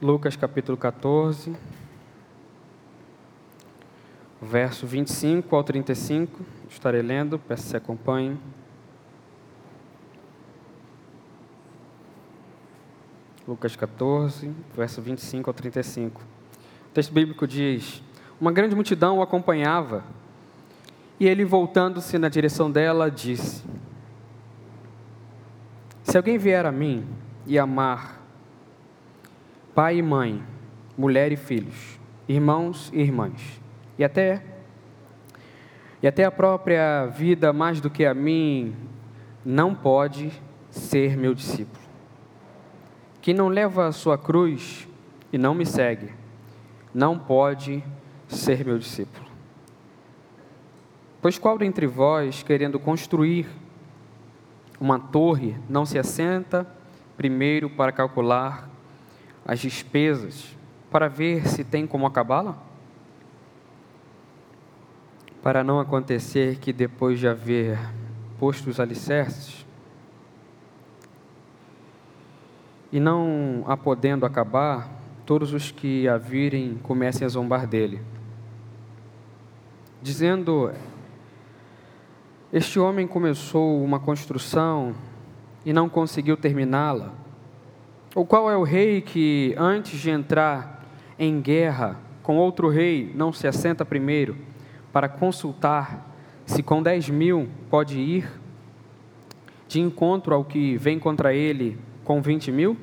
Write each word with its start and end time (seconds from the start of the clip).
Lucas 0.00 0.36
capítulo 0.36 0.76
14, 0.76 1.56
verso 4.42 4.86
25 4.86 5.56
ao 5.56 5.64
35. 5.64 6.44
Estarei 6.68 7.00
lendo, 7.00 7.38
peço 7.38 7.62
que 7.62 7.68
se 7.70 7.76
acompanhe. 7.78 8.36
Lucas 13.48 13.74
14, 13.74 14.52
verso 14.76 15.00
25 15.00 15.48
ao 15.48 15.54
35. 15.54 16.20
O 16.20 16.92
texto 16.92 17.14
bíblico 17.14 17.46
diz: 17.46 18.02
Uma 18.38 18.52
grande 18.52 18.74
multidão 18.74 19.16
o 19.16 19.22
acompanhava, 19.22 20.04
e 21.18 21.26
ele, 21.26 21.42
voltando-se 21.42 22.18
na 22.18 22.28
direção 22.28 22.70
dela, 22.70 23.10
disse: 23.10 23.64
Se 26.04 26.18
alguém 26.18 26.36
vier 26.36 26.66
a 26.66 26.72
mim 26.72 27.06
e 27.46 27.58
amar 27.58 28.25
pai 29.76 29.98
e 29.98 30.02
mãe, 30.02 30.42
mulher 30.96 31.30
e 31.32 31.36
filhos, 31.36 32.00
irmãos 32.26 32.90
e 32.94 33.00
irmãs, 33.02 33.60
e 33.98 34.04
até 34.04 34.42
e 36.02 36.08
até 36.08 36.24
a 36.24 36.30
própria 36.30 37.04
vida 37.08 37.52
mais 37.52 37.78
do 37.78 37.90
que 37.90 38.06
a 38.06 38.14
mim, 38.14 38.74
não 39.44 39.74
pode 39.74 40.32
ser 40.70 41.14
meu 41.14 41.34
discípulo. 41.34 41.84
Quem 43.20 43.34
não 43.34 43.48
leva 43.48 43.86
a 43.86 43.92
sua 43.92 44.16
cruz 44.16 44.88
e 45.30 45.36
não 45.36 45.54
me 45.54 45.66
segue, 45.66 46.10
não 46.94 47.18
pode 47.18 47.84
ser 48.28 48.64
meu 48.64 48.78
discípulo. 48.78 49.26
Pois 51.20 51.38
qual 51.38 51.58
dentre 51.58 51.86
vós, 51.86 52.42
querendo 52.42 52.78
construir 52.78 53.46
uma 54.80 54.98
torre, 54.98 55.54
não 55.68 55.84
se 55.84 55.98
assenta 55.98 56.66
primeiro 57.14 57.68
para 57.68 57.92
calcular 57.92 58.70
as 59.46 59.60
despesas 59.60 60.56
para 60.90 61.08
ver 61.08 61.46
se 61.46 61.62
tem 61.62 61.86
como 61.86 62.06
acabá-la? 62.06 62.56
Para 65.42 65.62
não 65.62 65.78
acontecer 65.78 66.56
que 66.58 66.72
depois 66.72 67.20
de 67.20 67.28
haver 67.28 67.78
posto 68.38 68.68
os 68.68 68.80
alicerces, 68.80 69.64
e 72.92 73.00
não 73.00 73.64
a 73.66 73.76
podendo 73.76 74.24
acabar, 74.24 74.88
todos 75.24 75.52
os 75.52 75.70
que 75.70 76.08
a 76.08 76.16
virem 76.16 76.78
comecem 76.82 77.24
a 77.24 77.28
zombar 77.28 77.66
dele, 77.66 78.00
dizendo: 80.00 80.72
Este 82.52 82.78
homem 82.78 83.06
começou 83.06 83.82
uma 83.82 83.98
construção 84.00 84.94
e 85.64 85.72
não 85.72 85.88
conseguiu 85.88 86.36
terminá-la. 86.36 87.25
Ou 88.16 88.24
qual 88.24 88.50
é 88.50 88.56
o 88.56 88.62
rei 88.62 89.02
que, 89.02 89.54
antes 89.58 90.00
de 90.00 90.08
entrar 90.08 90.82
em 91.18 91.38
guerra 91.38 91.98
com 92.22 92.38
outro 92.38 92.70
rei, 92.70 93.12
não 93.14 93.30
se 93.30 93.46
assenta 93.46 93.84
primeiro 93.84 94.38
para 94.90 95.06
consultar 95.06 96.16
se 96.46 96.62
com 96.62 96.82
dez 96.82 97.10
mil 97.10 97.46
pode 97.68 97.98
ir 97.98 98.26
de 99.68 99.82
encontro 99.82 100.34
ao 100.34 100.42
que 100.42 100.78
vem 100.78 100.98
contra 100.98 101.34
ele 101.34 101.78
com 102.04 102.22
vinte 102.22 102.50
mil? 102.50 102.74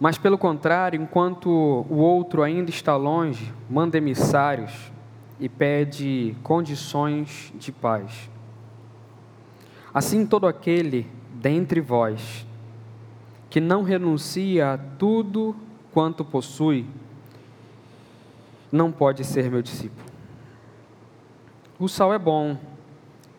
Mas, 0.00 0.16
pelo 0.16 0.38
contrário, 0.38 1.02
enquanto 1.02 1.50
o 1.50 1.96
outro 1.96 2.42
ainda 2.42 2.70
está 2.70 2.96
longe, 2.96 3.52
manda 3.68 3.98
emissários 3.98 4.90
e 5.38 5.50
pede 5.50 6.34
condições 6.42 7.52
de 7.58 7.70
paz. 7.70 8.30
Assim, 9.92 10.24
todo 10.24 10.46
aquele 10.46 11.06
dentre 11.42 11.80
vós 11.80 12.46
que 13.50 13.60
não 13.60 13.82
renuncia 13.82 14.74
a 14.74 14.78
tudo 14.78 15.54
quanto 15.92 16.24
possui, 16.24 16.86
não 18.70 18.90
pode 18.92 19.24
ser 19.24 19.50
meu 19.50 19.60
discípulo. 19.60 20.06
O 21.78 21.88
sal 21.88 22.14
é 22.14 22.18
bom, 22.18 22.56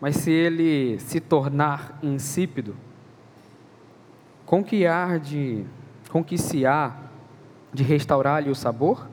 mas 0.00 0.16
se 0.16 0.30
ele 0.30 1.00
se 1.00 1.18
tornar 1.18 1.98
insípido, 2.02 2.76
com 4.44 4.62
que 4.62 4.86
há 4.86 5.16
de, 5.16 5.64
com 6.10 6.22
que 6.22 6.36
se 6.36 6.66
há 6.66 6.94
de 7.72 7.82
restaurar-lhe 7.82 8.50
o 8.50 8.54
sabor? 8.54 9.08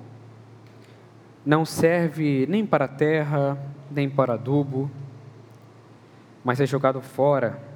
Não 1.43 1.65
serve 1.65 2.45
nem 2.47 2.65
para 2.65 2.87
terra, 2.87 3.57
nem 3.89 4.09
para 4.09 4.33
adubo, 4.33 4.91
mas 6.43 6.59
é 6.59 6.65
jogado 6.67 7.01
fora 7.01 7.70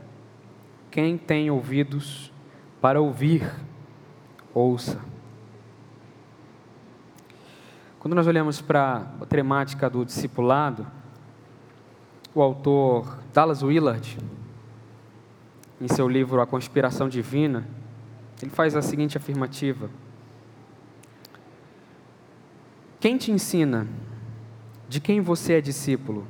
quem 0.95 1.17
tem 1.17 1.51
ouvidos 1.51 2.31
para 2.79 3.01
ouvir, 3.01 3.51
ouça. 4.53 4.97
Quando 7.99 8.15
nós 8.15 8.25
olhamos 8.25 8.61
para 8.61 9.11
a 9.19 9.25
temática 9.25 9.89
do 9.89 10.05
discipulado, 10.05 10.87
o 12.33 12.41
autor 12.41 13.19
Dallas 13.33 13.61
Willard, 13.61 14.17
em 15.81 15.87
seu 15.89 16.07
livro 16.07 16.39
A 16.39 16.47
Conspiração 16.47 17.09
Divina, 17.09 17.67
ele 18.41 18.51
faz 18.51 18.73
a 18.73 18.81
seguinte 18.81 19.17
afirmativa: 19.17 19.89
Quem 23.01 23.17
te 23.17 23.33
ensina 23.33 23.85
de 24.87 25.01
quem 25.01 25.19
você 25.19 25.55
é 25.55 25.61
discípulo? 25.61 26.25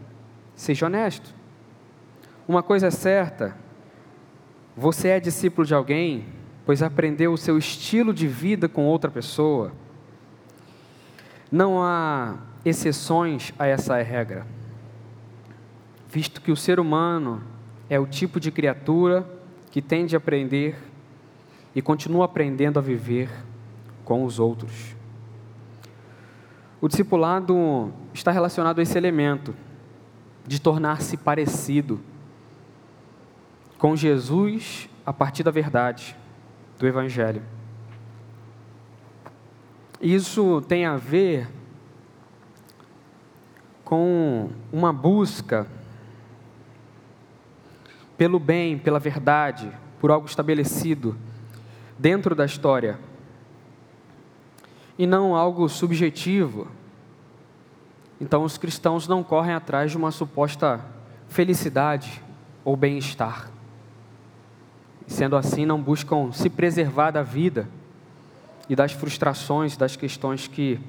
Seja 0.56 0.88
honesto. 0.88 1.36
Uma 2.48 2.64
coisa 2.64 2.88
é 2.88 2.92
certa, 2.92 3.64
você 4.76 5.10
é 5.10 5.20
discípulo 5.20 5.66
de 5.66 5.74
alguém, 5.74 6.26
pois 6.66 6.84
aprendeu 6.84 7.32
o 7.32 7.38
seu 7.38 7.58
estilo 7.58 8.14
de 8.14 8.28
vida 8.28 8.68
com 8.68 8.86
outra 8.86 9.10
pessoa. 9.10 9.72
Não 11.52 11.82
há 11.82 12.36
exceções 12.66 13.54
a 13.58 13.66
essa 13.68 13.96
regra, 14.02 14.46
visto 16.10 16.42
que 16.42 16.52
o 16.52 16.58
ser 16.58 16.80
humano 16.80 17.42
é 17.90 18.00
o 18.00 18.06
tipo 18.06 18.40
de 18.40 18.52
criatura 18.52 19.26
que 19.72 19.82
tende 19.82 20.16
a 20.16 20.18
aprender 20.18 20.76
e 21.74 21.82
continua 21.82 22.26
aprendendo 22.26 22.80
a 22.80 22.82
viver 22.82 23.30
com 24.04 24.26
os 24.26 24.40
outros. 24.40 24.96
O 26.82 26.88
discipulado 26.88 27.94
está 28.14 28.32
relacionado 28.32 28.80
a 28.80 28.84
esse 28.84 28.98
elemento 28.98 29.56
de 30.46 30.60
tornar-se 30.60 31.16
parecido 31.16 32.00
com 33.78 33.96
Jesus 33.96 34.90
a 35.06 35.14
partir 35.14 35.44
da 35.44 35.52
verdade 35.52 36.16
do 36.80 36.88
Evangelho. 36.88 37.42
Isso 40.02 40.62
tem 40.68 40.86
a 40.86 40.98
ver 40.98 41.48
com 43.84 44.50
uma 44.72 44.92
busca 44.92 45.68
pelo 48.18 48.40
bem, 48.40 48.78
pela 48.78 49.00
verdade, 49.00 49.72
por 50.00 50.12
algo 50.12 50.28
estabelecido 50.28 51.18
dentro 51.98 52.36
da 52.36 52.46
história 52.46 53.00
e 54.98 55.06
não 55.06 55.36
algo 55.36 55.68
subjetivo. 55.68 56.68
Então, 58.20 58.44
os 58.44 58.58
cristãos 58.58 59.08
não 59.08 59.24
correm 59.24 59.54
atrás 59.54 59.92
de 59.92 59.98
uma 59.98 60.12
suposta 60.12 60.84
felicidade 61.28 62.24
ou 62.64 62.76
bem-estar. 62.78 63.55
Sendo 65.08 65.36
assim, 65.36 65.66
não 65.66 65.82
buscam 65.82 66.32
se 66.32 66.50
preservar 66.50 67.12
da 67.12 67.22
vida 67.22 67.68
e 68.68 68.76
das 68.76 68.92
frustrações, 68.92 69.78
das 69.78 69.96
questões 69.96 70.48
que 70.48 70.80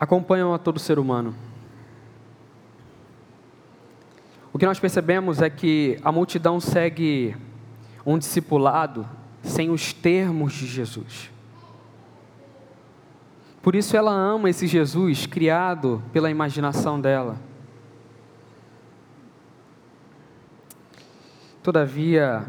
acompanham 0.00 0.52
a 0.54 0.58
todo 0.58 0.78
ser 0.78 0.98
humano. 0.98 1.34
O 4.52 4.58
que 4.58 4.66
nós 4.66 4.78
percebemos 4.78 5.40
é 5.40 5.48
que 5.48 5.98
a 6.02 6.12
multidão 6.12 6.60
segue 6.60 7.36
um 8.04 8.18
discipulado 8.18 9.06
sem 9.42 9.70
os 9.70 9.92
termos 9.92 10.52
de 10.52 10.66
Jesus. 10.66 11.30
Por 13.62 13.76
isso 13.76 13.96
ela 13.96 14.12
ama 14.12 14.50
esse 14.50 14.66
Jesus 14.66 15.24
criado 15.24 16.02
pela 16.12 16.30
imaginação 16.30 17.00
dela. 17.00 17.36
Todavia, 21.62 22.44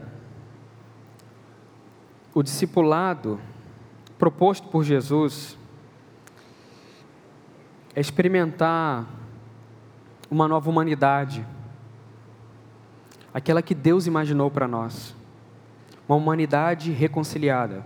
o 2.34 2.42
discipulado 2.42 3.40
proposto 4.18 4.70
por 4.70 4.84
Jesus 4.84 5.56
é 7.96 8.02
experimentar 8.02 9.06
uma 10.32 10.48
nova 10.48 10.68
humanidade, 10.68 11.46
aquela 13.32 13.62
que 13.62 13.76
Deus 13.76 14.08
imaginou 14.08 14.50
para 14.50 14.68
nós, 14.68 15.16
uma 16.10 16.18
humanidade 16.18 16.92
reconciliada, 16.92 17.86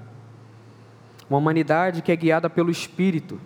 uma 1.30 1.40
humanidade 1.40 2.02
que 2.02 2.12
é 2.14 2.16
guiada 2.16 2.50
pelo 2.50 2.72
Espírito, 2.72 3.38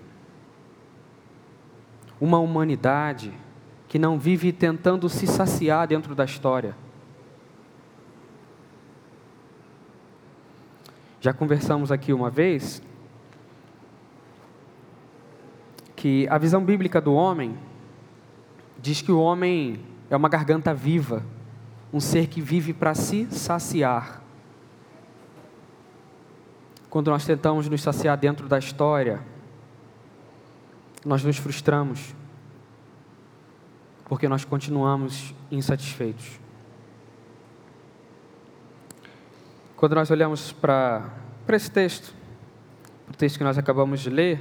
uma 2.19 2.37
humanidade 2.37 3.33
que 3.87 3.97
não 3.97 4.19
vive 4.19 4.53
tentando 4.53 5.09
se 5.09 5.25
saciar 5.25 5.87
dentro 5.87 6.13
da 6.13 6.25
história 6.25 6.75
Já 11.21 11.31
conversamos 11.31 11.91
aqui 11.91 12.11
uma 12.11 12.31
vez 12.31 12.81
que 15.95 16.27
a 16.27 16.39
visão 16.39 16.65
bíblica 16.65 16.99
do 16.99 17.13
homem 17.13 17.55
diz 18.79 19.03
que 19.03 19.11
o 19.11 19.19
homem 19.19 19.79
é 20.09 20.17
uma 20.17 20.27
garganta 20.27 20.73
viva, 20.73 21.23
um 21.93 21.99
ser 21.99 22.25
que 22.25 22.41
vive 22.41 22.73
para 22.73 22.95
se 22.95 23.27
saciar. 23.29 24.19
Quando 26.89 27.11
nós 27.11 27.23
tentamos 27.23 27.69
nos 27.69 27.83
saciar 27.83 28.17
dentro 28.17 28.47
da 28.47 28.57
história, 28.57 29.21
nós 31.05 31.23
nos 31.23 31.37
frustramos, 31.37 32.15
porque 34.05 34.27
nós 34.27 34.43
continuamos 34.43 35.35
insatisfeitos. 35.51 36.40
Quando 39.81 39.95
nós 39.95 40.11
olhamos 40.11 40.51
para, 40.51 41.09
para 41.43 41.55
esse 41.55 41.71
texto, 41.71 42.13
o 43.09 43.13
texto 43.13 43.39
que 43.39 43.43
nós 43.43 43.57
acabamos 43.57 43.99
de 43.99 44.11
ler, 44.11 44.39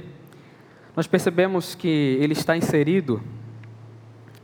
nós 0.95 1.07
percebemos 1.07 1.73
que 1.73 2.15
ele 2.21 2.33
está 2.33 2.55
inserido 2.55 3.19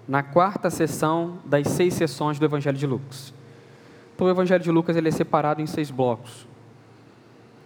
na 0.08 0.24
quarta 0.24 0.72
sessão 0.72 1.38
das 1.46 1.68
seis 1.68 1.94
sessões 1.94 2.40
do 2.40 2.46
Evangelho 2.46 2.80
de 2.80 2.88
Lucas. 2.88 3.32
Então, 4.16 4.26
o 4.26 4.30
Evangelho 4.32 4.64
de 4.64 4.72
Lucas 4.72 4.98
ele 4.98 5.08
é 5.08 5.12
separado 5.12 5.62
em 5.62 5.68
seis 5.68 5.92
blocos. 5.92 6.48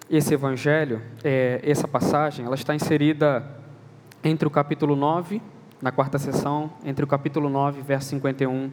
Esse 0.10 0.34
Evangelho, 0.34 1.02
é, 1.24 1.62
essa 1.64 1.88
passagem, 1.88 2.46
ela 2.46 2.56
está 2.56 2.76
inserida 2.76 3.50
entre 4.22 4.46
o 4.46 4.52
capítulo 4.52 4.94
9, 4.94 5.42
na 5.82 5.90
quarta 5.90 6.20
sessão, 6.20 6.70
entre 6.84 7.06
o 7.06 7.08
capítulo 7.08 7.50
9, 7.50 7.82
verso 7.82 8.10
51, 8.10 8.70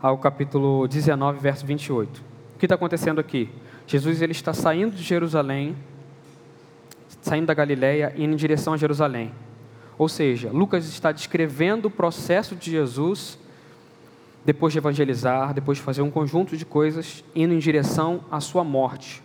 ao 0.00 0.16
capítulo 0.16 0.88
19, 0.88 1.38
verso 1.40 1.66
28. 1.66 2.35
O 2.56 2.58
que 2.58 2.64
está 2.64 2.74
acontecendo 2.74 3.20
aqui? 3.20 3.50
Jesus 3.86 4.22
ele 4.22 4.32
está 4.32 4.54
saindo 4.54 4.96
de 4.96 5.02
Jerusalém, 5.02 5.76
saindo 7.20 7.44
da 7.44 7.52
Galiléia 7.52 8.14
e 8.16 8.24
indo 8.24 8.32
em 8.32 8.36
direção 8.36 8.72
a 8.72 8.78
Jerusalém. 8.78 9.30
Ou 9.98 10.08
seja, 10.08 10.50
Lucas 10.50 10.86
está 10.88 11.12
descrevendo 11.12 11.88
o 11.88 11.90
processo 11.90 12.56
de 12.56 12.70
Jesus 12.70 13.38
depois 14.42 14.72
de 14.72 14.78
evangelizar, 14.78 15.52
depois 15.52 15.76
de 15.76 15.84
fazer 15.84 16.00
um 16.00 16.10
conjunto 16.10 16.56
de 16.56 16.64
coisas, 16.64 17.22
indo 17.34 17.52
em 17.52 17.58
direção 17.58 18.24
à 18.30 18.40
sua 18.40 18.64
morte. 18.64 19.22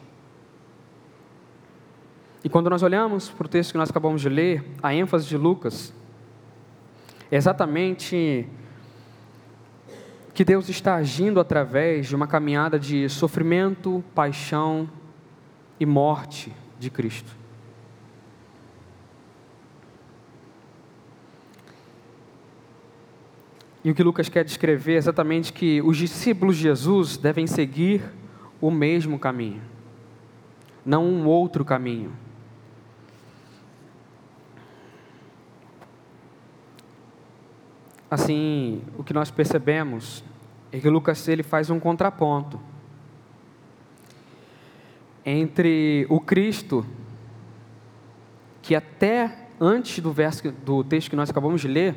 E 2.44 2.50
quando 2.50 2.70
nós 2.70 2.84
olhamos 2.84 3.30
para 3.30 3.46
o 3.46 3.50
texto 3.50 3.72
que 3.72 3.78
nós 3.78 3.90
acabamos 3.90 4.20
de 4.20 4.28
ler, 4.28 4.62
a 4.84 4.94
ênfase 4.94 5.26
de 5.26 5.38
Lucas 5.38 5.94
é 7.32 7.38
exatamente 7.38 8.46
que 10.34 10.46
Deus 10.46 10.70
está 10.70 10.96
agindo 10.96 11.40
através 11.40 12.08
de 12.08 12.16
uma 12.16 12.28
caminhada 12.28 12.80
de 12.80 13.10
sofrimento, 13.10 14.04
paixão 14.16 14.90
e 15.80 15.86
morte 15.86 16.52
de 16.80 16.90
Cristo. 16.90 17.36
E 23.84 23.90
o 23.90 23.96
que 23.96 24.04
Lucas 24.04 24.30
quer 24.30 24.46
descrever 24.46 24.94
é 24.94 24.98
exatamente 24.98 25.52
que 25.52 25.82
os 25.82 25.98
discípulos 25.98 26.56
de 26.56 26.64
Jesus 26.64 27.18
devem 27.18 27.48
seguir 27.48 28.04
o 28.62 28.70
mesmo 28.70 29.18
caminho, 29.18 29.62
não 30.86 31.06
um 31.06 31.26
outro 31.26 31.66
caminho. 31.66 32.12
Assim, 38.12 38.82
o 38.98 39.06
que 39.06 39.14
nós 39.14 39.32
percebemos 39.32 40.22
é 40.70 40.82
que 40.82 40.90
Lucas 40.90 41.26
ele 41.30 41.44
faz 41.44 41.70
um 41.70 41.80
contraponto 41.80 42.60
entre 45.26 46.06
o 46.10 46.20
Cristo 46.20 46.86
que 48.62 48.76
até 48.76 49.48
antes 49.62 50.04
do 50.04 50.12
verso 50.12 50.52
do 50.52 50.84
texto 50.84 51.10
que 51.10 51.16
nós 51.16 51.30
acabamos 51.30 51.62
de 51.62 51.70
ler 51.70 51.96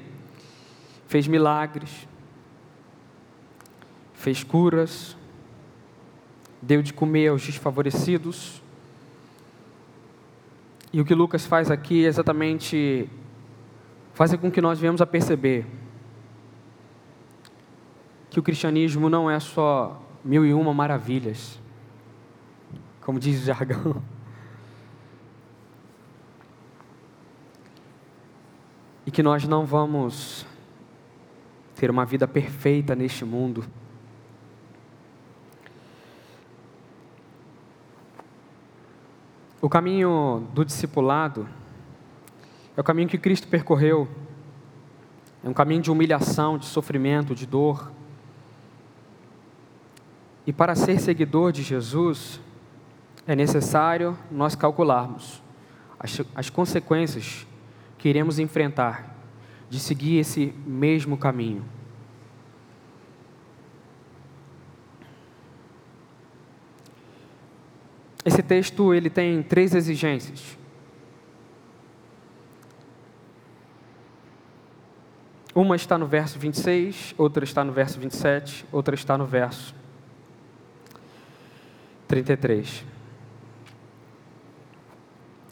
fez 1.08 1.26
milagres, 1.26 2.06
fez 4.14 4.44
curas, 4.44 5.16
deu 6.62 6.80
de 6.80 6.92
comer 6.92 7.26
aos 7.26 7.44
desfavorecidos. 7.44 8.62
E 10.92 11.00
o 11.00 11.04
que 11.04 11.12
Lucas 11.12 11.44
faz 11.44 11.72
aqui 11.72 12.04
é 12.04 12.08
exatamente 12.08 13.10
fazer 14.12 14.38
com 14.38 14.48
que 14.48 14.60
nós 14.60 14.78
venhamos 14.78 15.00
a 15.00 15.06
perceber 15.06 15.66
que 18.34 18.40
o 18.40 18.42
cristianismo 18.42 19.08
não 19.08 19.30
é 19.30 19.38
só 19.38 20.02
mil 20.24 20.44
e 20.44 20.52
uma 20.52 20.74
maravilhas, 20.74 21.56
como 23.00 23.20
diz 23.20 23.40
o 23.40 23.44
jargão. 23.44 24.02
E 29.06 29.10
que 29.12 29.22
nós 29.22 29.46
não 29.46 29.64
vamos 29.64 30.44
ter 31.76 31.88
uma 31.92 32.04
vida 32.04 32.26
perfeita 32.26 32.96
neste 32.96 33.24
mundo. 33.24 33.64
O 39.62 39.68
caminho 39.68 40.48
do 40.52 40.64
discipulado 40.64 41.48
é 42.76 42.80
o 42.80 42.84
caminho 42.84 43.08
que 43.08 43.16
Cristo 43.16 43.46
percorreu. 43.46 44.08
É 45.44 45.48
um 45.48 45.54
caminho 45.54 45.82
de 45.82 45.90
humilhação, 45.92 46.58
de 46.58 46.66
sofrimento, 46.66 47.32
de 47.32 47.46
dor. 47.46 47.92
E 50.46 50.52
para 50.52 50.74
ser 50.74 51.00
seguidor 51.00 51.52
de 51.52 51.62
Jesus, 51.62 52.40
é 53.26 53.34
necessário 53.34 54.16
nós 54.30 54.54
calcularmos 54.54 55.42
as, 55.98 56.20
as 56.34 56.50
consequências 56.50 57.46
que 57.96 58.08
iremos 58.08 58.38
enfrentar 58.38 59.16
de 59.70 59.80
seguir 59.80 60.18
esse 60.18 60.52
mesmo 60.66 61.16
caminho. 61.16 61.64
Esse 68.22 68.42
texto 68.42 68.92
ele 68.92 69.08
tem 69.08 69.42
três 69.42 69.74
exigências. 69.74 70.58
Uma 75.54 75.76
está 75.76 75.96
no 75.96 76.06
verso 76.06 76.38
26, 76.38 77.14
outra 77.16 77.44
está 77.44 77.62
no 77.64 77.72
verso 77.72 77.98
27, 77.98 78.66
outra 78.72 78.94
está 78.94 79.16
no 79.16 79.24
verso 79.24 79.74
33. 82.08 82.84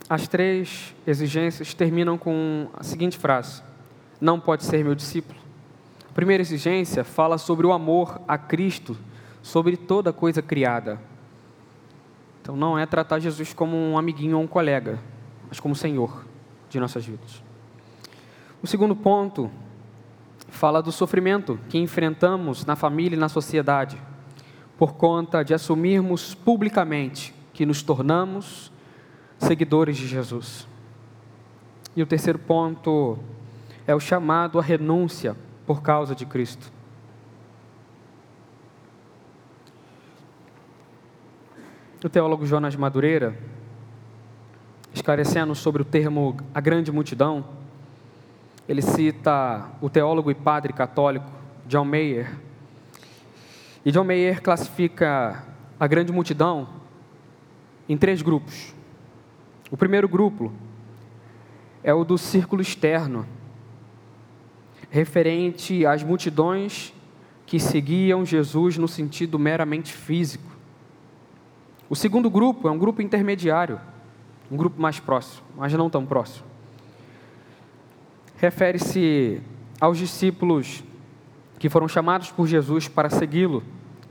As 0.08 0.28
três 0.28 0.94
exigências 1.06 1.72
terminam 1.72 2.18
com 2.18 2.68
a 2.74 2.82
seguinte 2.82 3.16
frase: 3.16 3.62
Não 4.20 4.38
pode 4.38 4.64
ser 4.64 4.84
meu 4.84 4.94
discípulo. 4.94 5.38
A 6.08 6.12
primeira 6.12 6.42
exigência 6.42 7.04
fala 7.04 7.38
sobre 7.38 7.66
o 7.66 7.72
amor 7.72 8.20
a 8.28 8.36
Cristo 8.36 8.96
sobre 9.42 9.76
toda 9.76 10.12
coisa 10.12 10.42
criada. 10.42 11.00
Então 12.40 12.56
não 12.56 12.78
é 12.78 12.84
tratar 12.84 13.18
Jesus 13.18 13.52
como 13.54 13.76
um 13.76 13.96
amiguinho 13.96 14.36
ou 14.36 14.42
um 14.42 14.46
colega, 14.46 14.98
mas 15.48 15.58
como 15.58 15.74
Senhor 15.74 16.24
de 16.68 16.78
nossas 16.78 17.04
vidas. 17.04 17.42
O 18.62 18.66
segundo 18.66 18.94
ponto 18.94 19.50
fala 20.48 20.82
do 20.82 20.92
sofrimento 20.92 21.58
que 21.68 21.78
enfrentamos 21.78 22.64
na 22.64 22.76
família 22.76 23.16
e 23.16 23.18
na 23.18 23.28
sociedade 23.28 23.98
por 24.82 24.94
conta 24.94 25.44
de 25.44 25.54
assumirmos 25.54 26.34
publicamente 26.34 27.32
que 27.52 27.64
nos 27.64 27.84
tornamos 27.84 28.72
seguidores 29.38 29.96
de 29.96 30.08
Jesus. 30.08 30.66
E 31.94 32.02
o 32.02 32.06
terceiro 32.06 32.36
ponto 32.36 33.16
é 33.86 33.94
o 33.94 34.00
chamado 34.00 34.58
à 34.58 34.62
renúncia 34.62 35.36
por 35.64 35.82
causa 35.82 36.16
de 36.16 36.26
Cristo. 36.26 36.72
O 42.04 42.08
teólogo 42.08 42.44
Jonas 42.44 42.74
Madureira, 42.74 43.38
esclarecendo 44.92 45.54
sobre 45.54 45.82
o 45.82 45.84
termo 45.84 46.36
a 46.52 46.60
grande 46.60 46.90
multidão, 46.90 47.44
ele 48.68 48.82
cita 48.82 49.64
o 49.80 49.88
teólogo 49.88 50.28
e 50.28 50.34
padre 50.34 50.72
católico 50.72 51.30
John 51.68 51.84
Mayer, 51.84 52.36
e 53.84 53.90
John 53.90 54.04
Mayer 54.04 54.40
classifica 54.40 55.44
a 55.78 55.86
grande 55.86 56.12
multidão 56.12 56.68
em 57.88 57.96
três 57.96 58.22
grupos. 58.22 58.74
O 59.70 59.76
primeiro 59.76 60.08
grupo 60.08 60.52
é 61.82 61.92
o 61.92 62.04
do 62.04 62.16
círculo 62.16 62.62
externo, 62.62 63.26
referente 64.90 65.84
às 65.84 66.02
multidões 66.02 66.94
que 67.44 67.58
seguiam 67.58 68.24
Jesus 68.24 68.78
no 68.78 68.86
sentido 68.86 69.38
meramente 69.38 69.92
físico. 69.92 70.50
O 71.90 71.96
segundo 71.96 72.30
grupo 72.30 72.68
é 72.68 72.70
um 72.70 72.78
grupo 72.78 73.02
intermediário, 73.02 73.80
um 74.50 74.56
grupo 74.56 74.80
mais 74.80 75.00
próximo, 75.00 75.42
mas 75.56 75.72
não 75.72 75.90
tão 75.90 76.06
próximo. 76.06 76.46
Refere-se 78.36 79.40
aos 79.80 79.98
discípulos 79.98 80.84
que 81.62 81.68
foram 81.68 81.86
chamados 81.86 82.32
por 82.32 82.48
Jesus 82.48 82.88
para 82.88 83.08
segui-lo, 83.08 83.62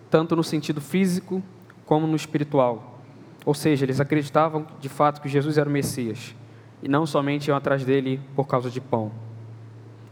tanto 0.10 0.38
no 0.38 0.42
sentido 0.42 0.80
físico 0.80 1.44
como 1.86 2.08
no 2.08 2.16
espiritual. 2.16 3.02
Ou 3.46 3.54
seja, 3.54 3.84
eles 3.84 4.00
acreditavam 4.00 4.66
de 4.80 4.88
fato 4.88 5.22
que 5.22 5.28
Jesus 5.28 5.58
era 5.58 5.68
o 5.68 5.72
Messias 5.72 6.34
e 6.82 6.88
não 6.88 7.06
somente 7.06 7.50
iam 7.50 7.58
atrás 7.58 7.84
dele 7.84 8.22
por 8.38 8.48
causa 8.48 8.70
de 8.70 8.80
pão. 8.80 9.12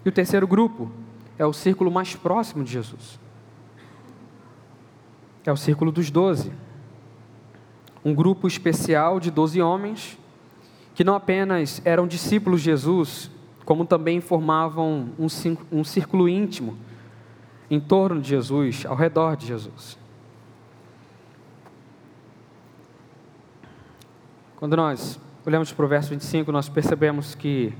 E 0.03 0.09
o 0.09 0.11
terceiro 0.11 0.45
grupo 0.45 0.91
é 1.37 1.45
o 1.45 1.53
círculo 1.53 1.89
mais 1.89 2.13
próximo 2.13 2.61
de 2.61 2.73
Jesus. 2.73 3.17
É 5.45 5.51
o 5.53 5.55
círculo 5.55 5.93
dos 5.93 6.11
doze. 6.11 6.51
Um 8.03 8.13
grupo 8.13 8.49
especial 8.49 9.17
de 9.17 9.31
doze 9.31 9.61
homens 9.61 10.19
que 10.93 11.05
não 11.05 11.15
apenas 11.15 11.81
eram 11.85 12.05
discípulos 12.05 12.59
de 12.59 12.65
Jesus, 12.65 13.31
como 13.63 13.85
também 13.85 14.19
formavam 14.19 15.11
um, 15.17 15.27
um 15.71 15.83
círculo 15.85 16.27
íntimo 16.27 16.88
em 17.69 17.79
torno 17.79 18.21
de 18.21 18.29
Jesus, 18.29 18.85
ao 18.85 18.95
redor 18.95 19.35
de 19.35 19.45
Jesus. 19.47 19.97
Quando 24.57 24.75
nós 24.75 25.19
olhamos 25.45 25.71
para 25.71 25.85
o 25.85 25.87
verso 25.87 26.09
25, 26.09 26.51
nós 26.51 26.67
percebemos 26.67 27.35
que 27.35 27.73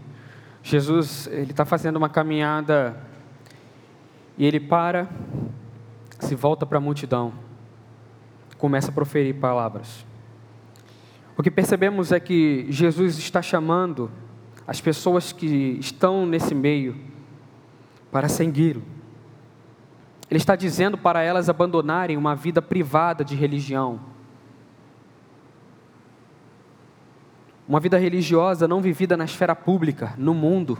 Jesus 0.63 1.27
ele 1.27 1.51
está 1.51 1.65
fazendo 1.65 1.97
uma 1.97 2.09
caminhada 2.09 2.95
e 4.37 4.45
ele 4.45 4.59
para, 4.59 5.09
se 6.19 6.35
volta 6.35 6.65
para 6.65 6.77
a 6.77 6.81
multidão, 6.81 7.33
começa 8.57 8.89
a 8.89 8.93
proferir 8.93 9.35
palavras. 9.35 10.05
O 11.37 11.43
que 11.43 11.49
percebemos 11.49 12.11
é 12.11 12.19
que 12.19 12.67
Jesus 12.69 13.17
está 13.17 13.41
chamando 13.41 14.11
as 14.67 14.79
pessoas 14.79 15.31
que 15.31 15.77
estão 15.79 16.25
nesse 16.25 16.53
meio 16.53 16.95
para 18.11 18.29
segui-lo. 18.29 18.98
Ele 20.29 20.37
está 20.37 20.55
dizendo 20.55 20.97
para 20.97 21.21
elas 21.21 21.49
abandonarem 21.49 22.15
uma 22.15 22.35
vida 22.35 22.61
privada 22.61 23.25
de 23.25 23.35
religião. 23.35 23.99
Uma 27.67 27.79
vida 27.79 27.97
religiosa 27.97 28.67
não 28.67 28.81
vivida 28.81 29.17
na 29.17 29.25
esfera 29.25 29.55
pública, 29.55 30.13
no 30.17 30.33
mundo. 30.33 30.77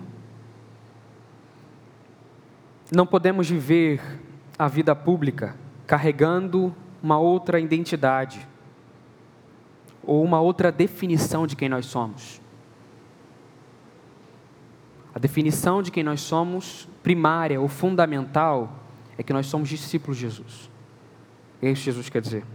Não 2.92 3.06
podemos 3.06 3.50
viver 3.50 4.02
a 4.58 4.68
vida 4.68 4.96
pública 4.96 5.56
carregando 5.86 6.76
uma 7.02 7.18
outra 7.18 7.60
identidade 7.60 8.48
ou 10.04 10.24
uma 10.24 10.40
outra 10.40 10.72
definição 10.72 11.46
de 11.46 11.56
quem 11.56 11.70
nós 11.70 11.86
somos. 11.86 12.42
A 15.14 15.20
definição 15.20 15.82
de 15.82 15.92
quem 15.92 16.04
nós 16.04 16.22
somos, 16.22 16.88
primária 17.04 17.60
ou 17.60 17.68
fundamental, 17.68 18.79
é 19.20 19.24
que 19.24 19.34
nós 19.34 19.48
somos 19.48 19.68
discípulos 19.68 20.16
de 20.16 20.22
Jesus. 20.22 20.70
É 21.62 21.70
isso 21.70 21.82
que 21.82 21.86
Jesus 21.86 22.08
quer 22.08 22.22
dizer. 22.22 22.46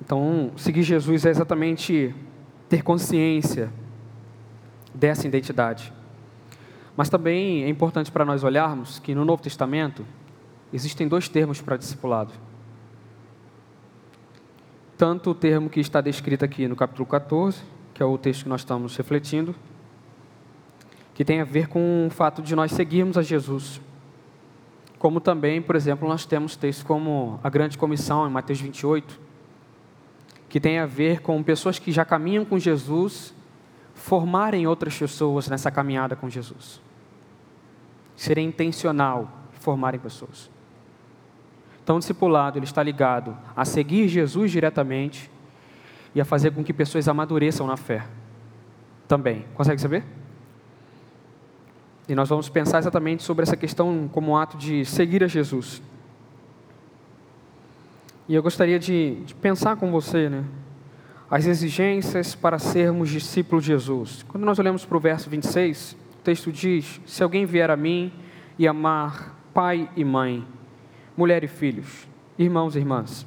Então, 0.00 0.50
seguir 0.56 0.84
Jesus 0.84 1.26
é 1.26 1.30
exatamente 1.30 2.14
ter 2.66 2.82
consciência 2.82 3.70
dessa 4.94 5.26
identidade. 5.26 5.92
Mas 6.96 7.10
também 7.10 7.62
é 7.64 7.68
importante 7.68 8.10
para 8.10 8.24
nós 8.24 8.42
olharmos 8.42 8.98
que 8.98 9.14
no 9.14 9.26
Novo 9.26 9.42
Testamento 9.42 10.06
existem 10.72 11.06
dois 11.06 11.28
termos 11.28 11.60
para 11.60 11.76
discipulado. 11.76 12.32
Tanto 14.96 15.30
o 15.30 15.34
termo 15.34 15.68
que 15.68 15.80
está 15.80 16.00
descrito 16.00 16.42
aqui 16.42 16.66
no 16.66 16.74
capítulo 16.74 17.04
14, 17.04 17.60
que 17.92 18.02
é 18.02 18.06
o 18.06 18.16
texto 18.16 18.44
que 18.44 18.48
nós 18.48 18.62
estamos 18.62 18.96
refletindo, 18.96 19.54
que 21.22 21.24
tem 21.24 21.40
a 21.40 21.44
ver 21.44 21.68
com 21.68 22.08
o 22.08 22.10
fato 22.10 22.42
de 22.42 22.56
nós 22.56 22.72
seguirmos 22.72 23.16
a 23.16 23.22
Jesus. 23.22 23.80
Como 24.98 25.20
também, 25.20 25.62
por 25.62 25.76
exemplo, 25.76 26.08
nós 26.08 26.26
temos 26.26 26.56
textos 26.56 26.84
como 26.84 27.38
a 27.44 27.48
Grande 27.48 27.78
Comissão, 27.78 28.26
em 28.26 28.30
Mateus 28.32 28.60
28, 28.60 29.20
que 30.48 30.58
tem 30.58 30.80
a 30.80 30.84
ver 30.84 31.20
com 31.20 31.40
pessoas 31.40 31.78
que 31.78 31.92
já 31.92 32.04
caminham 32.04 32.44
com 32.44 32.58
Jesus 32.58 33.32
formarem 33.94 34.66
outras 34.66 34.98
pessoas 34.98 35.48
nessa 35.48 35.70
caminhada 35.70 36.16
com 36.16 36.28
Jesus. 36.28 36.80
Serem 38.16 38.48
intencional 38.48 39.30
formarem 39.52 40.00
pessoas. 40.00 40.50
Então, 41.84 41.98
o 41.98 41.98
discipulado 42.00 42.58
ele 42.58 42.64
está 42.64 42.82
ligado 42.82 43.38
a 43.54 43.64
seguir 43.64 44.08
Jesus 44.08 44.50
diretamente 44.50 45.30
e 46.16 46.20
a 46.20 46.24
fazer 46.24 46.50
com 46.50 46.64
que 46.64 46.72
pessoas 46.72 47.06
amadureçam 47.06 47.64
na 47.64 47.76
fé. 47.76 48.04
Também. 49.06 49.44
Consegue 49.54 49.80
saber? 49.80 50.21
E 52.08 52.14
nós 52.14 52.28
vamos 52.28 52.48
pensar 52.48 52.78
exatamente 52.78 53.22
sobre 53.22 53.44
essa 53.44 53.56
questão 53.56 54.08
como 54.12 54.32
um 54.32 54.36
ato 54.36 54.56
de 54.56 54.84
seguir 54.84 55.22
a 55.22 55.28
Jesus. 55.28 55.80
E 58.28 58.34
eu 58.34 58.42
gostaria 58.42 58.78
de, 58.78 59.16
de 59.24 59.34
pensar 59.34 59.76
com 59.76 59.90
você, 59.90 60.28
né? 60.28 60.44
As 61.30 61.46
exigências 61.46 62.34
para 62.34 62.58
sermos 62.58 63.08
discípulos 63.08 63.64
de 63.64 63.68
Jesus. 63.68 64.24
Quando 64.28 64.44
nós 64.44 64.58
olhamos 64.58 64.84
para 64.84 64.96
o 64.96 65.00
verso 65.00 65.30
26, 65.30 65.96
o 66.20 66.22
texto 66.22 66.52
diz: 66.52 67.00
Se 67.06 67.22
alguém 67.22 67.46
vier 67.46 67.70
a 67.70 67.76
mim 67.76 68.12
e 68.58 68.66
amar 68.66 69.36
pai 69.54 69.88
e 69.96 70.04
mãe, 70.04 70.46
mulher 71.16 71.44
e 71.44 71.48
filhos, 71.48 72.06
irmãos 72.38 72.74
e 72.74 72.78
irmãs, 72.78 73.26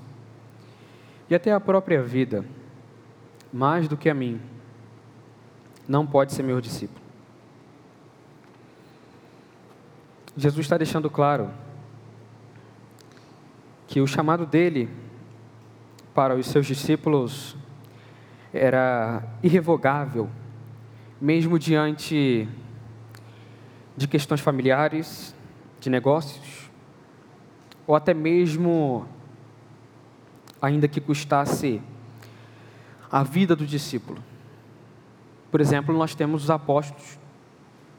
e 1.30 1.36
até 1.36 1.52
a 1.52 1.60
própria 1.60 2.02
vida, 2.04 2.46
mais 3.52 3.88
do 3.88 3.98
que 3.98 4.10
a 4.10 4.14
mim, 4.14 4.40
não 5.88 6.06
pode 6.06 6.34
ser 6.34 6.44
meu 6.44 6.60
discípulo. 6.60 7.05
Jesus 10.38 10.66
está 10.66 10.78
deixando 10.78 11.10
claro 11.10 11.50
que 13.88 14.02
o 14.02 14.08
chamado 14.08 14.46
dele 14.46 14.90
para 16.14 16.36
os 16.36 16.48
seus 16.48 16.66
discípulos 16.66 17.56
era 18.54 19.24
irrevogável, 19.42 20.30
mesmo 21.22 21.58
diante 21.58 22.50
de 23.96 24.08
questões 24.08 24.42
familiares, 24.42 25.34
de 25.80 25.90
negócios, 25.90 26.70
ou 27.88 27.96
até 27.96 28.14
mesmo, 28.14 29.08
ainda 30.62 30.88
que 30.88 31.00
custasse 31.00 31.82
a 33.10 33.24
vida 33.24 33.56
do 33.56 33.66
discípulo. 33.66 34.22
Por 35.50 35.62
exemplo, 35.62 35.98
nós 35.98 36.14
temos 36.14 36.44
os 36.44 36.50
apóstolos 36.50 37.18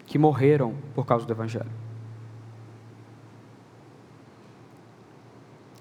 que 0.04 0.18
morreram 0.18 0.74
por 0.94 1.06
causa 1.06 1.24
do 1.24 1.32
Evangelho. 1.32 1.85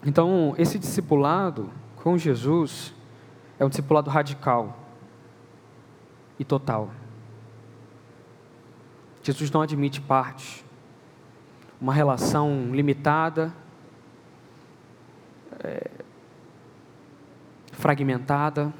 Então, 0.05 0.53
esse 0.57 0.77
discipulado 0.77 1.71
com 2.03 2.15
Jesus 2.15 2.93
é 3.57 3.65
um 3.65 3.69
discipulado 3.69 4.07
radical 4.09 4.77
e 6.37 6.45
total. 6.45 6.91
Jesus 9.23 9.49
não 9.49 9.61
admite 9.61 9.99
parte, 9.99 10.63
uma 11.81 11.91
relação 11.91 12.69
limitada, 12.71 13.51
é, 15.63 15.89
fragmentada. 17.71 18.71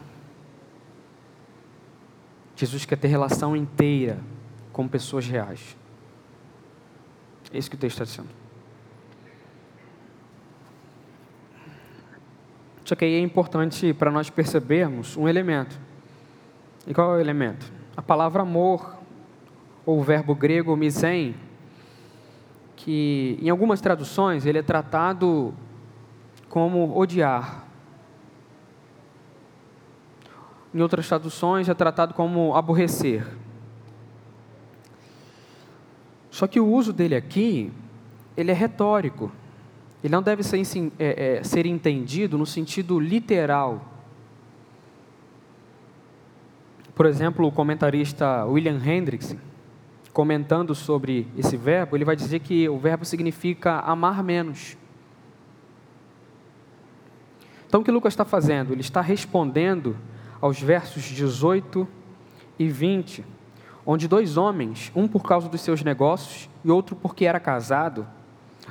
Jesus 2.56 2.86
quer 2.86 2.98
ter 2.98 3.08
relação 3.08 3.56
inteira 3.56 4.20
com 4.72 4.88
pessoas 4.88 5.26
reais. 5.26 5.76
É 7.52 7.58
isso 7.58 7.70
que 7.70 7.76
o 7.76 7.80
texto 7.80 8.02
está 8.02 8.06
dizendo. 8.06 8.45
Só 12.86 12.94
que 12.96 13.04
aí 13.04 13.16
é 13.16 13.20
importante 13.20 13.94
para 13.96 14.12
nós 14.12 14.30
percebermos 14.30 15.18
um 15.18 15.28
elemento. 15.28 15.78
E 16.86 16.94
qual 16.94 17.16
é 17.16 17.18
o 17.18 17.20
elemento? 17.20 17.74
A 17.98 18.02
palavra 18.02 18.44
amor, 18.44 18.96
ou 19.84 20.00
o 20.00 20.04
verbo 20.04 20.36
grego 20.36 20.76
misen, 20.78 21.36
que 22.76 23.40
em 23.42 23.50
algumas 23.50 23.82
traduções 23.82 24.46
ele 24.46 24.60
é 24.60 24.62
tratado 24.62 25.52
como 26.48 26.96
odiar. 26.96 27.66
Em 30.72 30.80
outras 30.80 31.08
traduções 31.08 31.68
é 31.68 31.74
tratado 31.74 32.14
como 32.14 32.56
aborrecer. 32.56 33.26
Só 36.30 36.46
que 36.46 36.60
o 36.60 36.68
uso 36.68 36.94
dele 36.94 37.16
aqui, 37.16 37.72
ele 38.38 38.52
é 38.52 38.54
retórico. 38.54 39.32
Ele 40.06 40.12
não 40.12 40.22
deve 40.22 40.44
ser, 40.44 40.62
é, 41.00 41.40
é, 41.40 41.44
ser 41.44 41.66
entendido 41.66 42.38
no 42.38 42.46
sentido 42.46 43.00
literal. 43.00 43.84
Por 46.94 47.08
exemplo, 47.08 47.48
o 47.48 47.52
comentarista 47.52 48.46
William 48.46 48.80
Hendricks, 48.86 49.36
comentando 50.14 50.76
sobre 50.76 51.28
esse 51.36 51.58
verbo, 51.58 51.98
ele 51.98 52.06
vai 52.06 52.16
dizer 52.16 52.42
que 52.42 52.70
o 52.70 52.78
verbo 52.78 53.04
significa 53.04 53.80
amar 53.80 54.24
menos. 54.24 54.78
Então, 57.68 57.82
o 57.82 57.84
que 57.84 57.90
Lucas 57.90 58.14
está 58.14 58.24
fazendo? 58.24 58.74
Ele 58.74 58.82
está 58.82 59.02
respondendo 59.02 59.98
aos 60.40 60.62
versos 60.62 61.02
18 61.02 61.88
e 62.60 62.68
20, 62.68 63.26
onde 63.84 64.08
dois 64.08 64.38
homens, 64.38 64.92
um 64.96 65.08
por 65.08 65.24
causa 65.24 65.50
dos 65.50 65.62
seus 65.62 65.84
negócios 65.84 66.48
e 66.64 66.70
outro 66.70 66.96
porque 66.96 67.26
era 67.26 67.40
casado, 67.40 68.08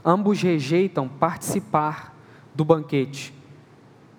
Ambos 0.03 0.41
rejeitam 0.41 1.09
participar 1.09 2.17
do 2.55 2.65
banquete, 2.65 3.35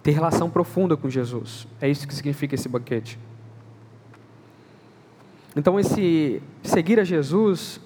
ter 0.04 0.12
relação 0.12 0.50
profunda 0.50 0.96
com 0.96 1.10
Jesus. 1.10 1.68
É 1.82 1.90
isso 1.90 2.08
que 2.08 2.14
significa 2.14 2.54
esse 2.54 2.70
banquete. 2.70 3.18
Então, 5.56 5.80
esse 5.80 6.42
seguir 6.62 7.00
a 7.00 7.04
Jesus 7.04 7.80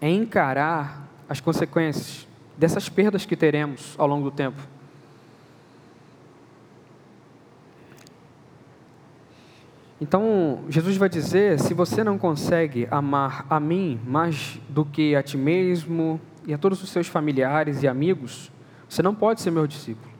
é 0.00 0.08
encarar 0.10 1.08
as 1.28 1.40
consequências 1.40 2.28
dessas 2.56 2.88
perdas 2.88 3.24
que 3.24 3.34
teremos 3.34 3.94
ao 3.98 4.06
longo 4.06 4.30
do 4.30 4.30
tempo. 4.30 4.75
Então, 10.00 10.64
Jesus 10.68 10.96
vai 10.96 11.08
dizer: 11.08 11.58
se 11.58 11.72
você 11.72 12.04
não 12.04 12.18
consegue 12.18 12.86
amar 12.90 13.46
a 13.48 13.58
mim 13.58 14.00
mais 14.04 14.60
do 14.68 14.84
que 14.84 15.16
a 15.16 15.22
ti 15.22 15.36
mesmo 15.36 16.20
e 16.46 16.52
a 16.52 16.58
todos 16.58 16.82
os 16.82 16.90
seus 16.90 17.06
familiares 17.06 17.82
e 17.82 17.88
amigos, 17.88 18.52
você 18.88 19.02
não 19.02 19.14
pode 19.14 19.40
ser 19.40 19.50
meu 19.50 19.66
discípulo. 19.66 20.14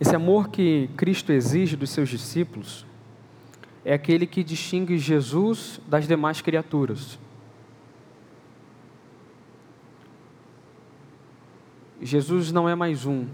Esse 0.00 0.14
amor 0.14 0.48
que 0.48 0.88
Cristo 0.96 1.32
exige 1.32 1.76
dos 1.76 1.90
seus 1.90 2.08
discípulos 2.08 2.86
é 3.84 3.94
aquele 3.94 4.26
que 4.26 4.44
distingue 4.44 4.96
Jesus 4.96 5.80
das 5.88 6.06
demais 6.06 6.40
criaturas. 6.40 7.18
Jesus 12.00 12.52
não 12.52 12.68
é 12.68 12.74
mais 12.74 13.04
um. 13.06 13.26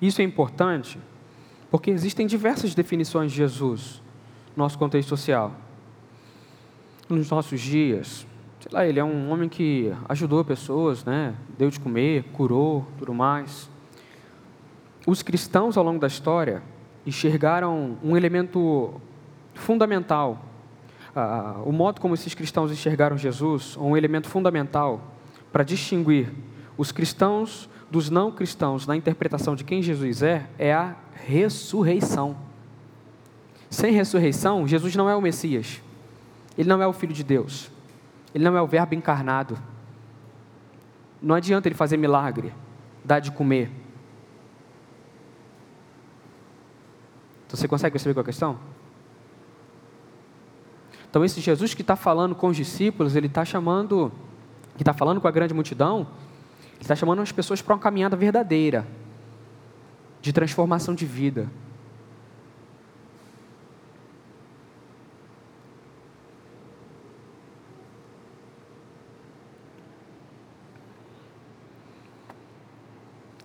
Isso 0.00 0.20
é 0.20 0.24
importante 0.24 0.98
porque 1.70 1.90
existem 1.90 2.26
diversas 2.26 2.74
definições 2.74 3.32
de 3.32 3.38
Jesus 3.38 4.02
no 4.56 4.62
nosso 4.62 4.78
contexto 4.78 5.08
social. 5.08 5.52
Nos 7.08 7.30
nossos 7.30 7.60
dias, 7.60 8.26
sei 8.60 8.70
lá, 8.72 8.86
ele 8.86 8.98
é 8.98 9.04
um 9.04 9.30
homem 9.30 9.48
que 9.48 9.92
ajudou 10.08 10.44
pessoas, 10.44 11.04
né? 11.04 11.34
Deu 11.56 11.70
de 11.70 11.78
comer, 11.78 12.24
curou, 12.32 12.86
tudo 12.98 13.14
mais. 13.14 13.70
Os 15.06 15.22
cristãos 15.22 15.76
ao 15.76 15.84
longo 15.84 16.00
da 16.00 16.08
história 16.08 16.62
enxergaram 17.06 17.96
um 18.02 18.16
elemento 18.16 19.00
fundamental. 19.54 20.44
Ah, 21.18 21.62
o 21.64 21.72
modo 21.72 21.98
como 21.98 22.12
esses 22.12 22.34
cristãos 22.34 22.70
enxergaram 22.70 23.16
Jesus, 23.16 23.74
um 23.78 23.96
elemento 23.96 24.28
fundamental 24.28 25.00
para 25.50 25.64
distinguir 25.64 26.30
os 26.76 26.92
cristãos 26.92 27.70
dos 27.90 28.10
não 28.10 28.30
cristãos 28.30 28.86
na 28.86 28.94
interpretação 28.94 29.56
de 29.56 29.64
quem 29.64 29.80
Jesus 29.80 30.22
é, 30.22 30.46
é 30.58 30.74
a 30.74 30.94
ressurreição. 31.24 32.36
Sem 33.70 33.92
ressurreição, 33.92 34.68
Jesus 34.68 34.94
não 34.94 35.08
é 35.08 35.16
o 35.16 35.22
Messias. 35.22 35.80
Ele 36.58 36.68
não 36.68 36.82
é 36.82 36.86
o 36.86 36.92
Filho 36.92 37.14
de 37.14 37.24
Deus. 37.24 37.70
Ele 38.34 38.44
não 38.44 38.54
é 38.54 38.60
o 38.60 38.66
Verbo 38.66 38.94
encarnado. 38.94 39.58
Não 41.22 41.34
adianta 41.34 41.66
ele 41.66 41.74
fazer 41.74 41.96
milagre, 41.96 42.52
dar 43.02 43.20
de 43.20 43.30
comer. 43.30 43.70
Então, 47.46 47.56
você 47.56 47.66
consegue 47.66 47.92
perceber 47.92 48.12
qual 48.12 48.20
é 48.20 48.24
a 48.24 48.26
questão? 48.26 48.75
Então, 51.08 51.24
esse 51.24 51.40
Jesus 51.40 51.74
que 51.74 51.82
está 51.82 51.96
falando 51.96 52.34
com 52.34 52.48
os 52.48 52.56
discípulos, 52.56 53.16
ele 53.16 53.26
está 53.26 53.44
chamando, 53.44 54.12
que 54.76 54.82
está 54.82 54.92
falando 54.92 55.20
com 55.20 55.28
a 55.28 55.30
grande 55.30 55.54
multidão, 55.54 56.06
ele 56.74 56.82
está 56.82 56.94
chamando 56.94 57.22
as 57.22 57.32
pessoas 57.32 57.62
para 57.62 57.74
uma 57.74 57.80
caminhada 57.80 58.16
verdadeira, 58.16 58.86
de 60.20 60.32
transformação 60.32 60.94
de 60.94 61.06
vida. 61.06 61.48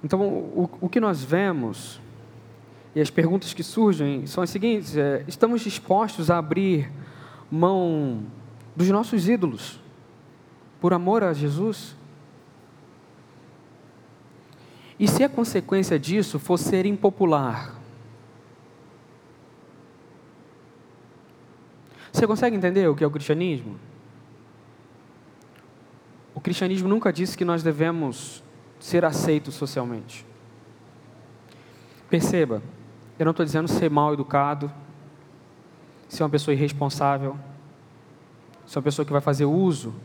Então, 0.04 0.19
o, 0.19 0.69
o 0.82 0.89
que 0.89 1.00
nós 1.00 1.24
vemos 1.24 2.02
e 2.93 3.00
as 3.00 3.10
perguntas 3.10 3.54
que 3.54 3.63
surgem 3.63 4.26
são 4.26 4.43
as 4.43 4.50
seguintes: 4.50 4.97
é, 4.97 5.24
estamos 5.28 5.62
dispostos 5.62 6.30
a 6.30 6.38
abrir 6.38 6.91
mão 7.51 8.23
dos 8.75 8.87
nossos 8.89 9.27
ídolos 9.27 9.79
por 10.79 10.93
amor 10.93 11.23
a 11.23 11.33
Jesus? 11.33 11.95
E 14.97 15.07
se 15.07 15.23
a 15.23 15.29
consequência 15.29 15.99
disso 15.99 16.39
for 16.39 16.57
ser 16.57 16.85
impopular? 16.85 17.75
Você 22.11 22.27
consegue 22.27 22.55
entender 22.55 22.87
o 22.87 22.95
que 22.95 23.03
é 23.03 23.07
o 23.07 23.11
cristianismo? 23.11 23.79
O 26.35 26.39
cristianismo 26.39 26.87
nunca 26.87 27.11
disse 27.11 27.37
que 27.37 27.45
nós 27.45 27.63
devemos 27.63 28.43
ser 28.79 29.05
aceito 29.05 29.51
socialmente. 29.51 30.25
Perceba, 32.09 32.61
eu 33.17 33.25
não 33.25 33.31
estou 33.31 33.45
dizendo 33.45 33.67
ser 33.67 33.89
mal 33.89 34.13
educado, 34.13 34.71
ser 36.12 36.24
uma 36.24 36.30
pessoa 36.30 36.54
irresponsável, 36.54 37.38
ser 38.67 38.80
uma 38.80 38.84
pessoa 38.84 39.06
que 39.06 39.13
vai 39.13 39.21
fazer 39.21 39.45
uso 39.45 39.95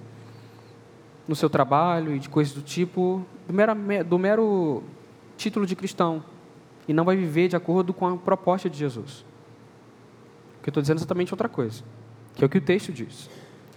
no 1.27 1.35
seu 1.35 1.51
trabalho 1.51 2.15
e 2.15 2.21
de 2.21 2.29
coisas 2.29 2.55
do 2.55 2.63
tipo, 2.63 3.27
do 3.45 3.53
mero, 3.53 3.75
do 4.05 4.17
mero 4.17 4.85
título 5.37 5.67
de 5.67 5.75
cristão, 5.75 6.23
e 6.87 6.93
não 6.93 7.05
vai 7.05 7.17
viver 7.17 7.49
de 7.49 7.57
acordo 7.57 7.93
com 7.93 8.07
a 8.07 8.17
proposta 8.17 8.71
de 8.71 8.79
Jesus. 8.79 9.27
O 10.61 10.63
que 10.63 10.69
eu 10.69 10.71
estou 10.71 10.81
dizendo 10.81 10.99
é 10.99 11.01
exatamente 11.01 11.35
outra 11.35 11.49
coisa, 11.49 11.83
que 12.37 12.45
é 12.45 12.47
o 12.47 12.49
que 12.49 12.59
o 12.59 12.61
texto 12.61 12.93
diz. 12.93 13.29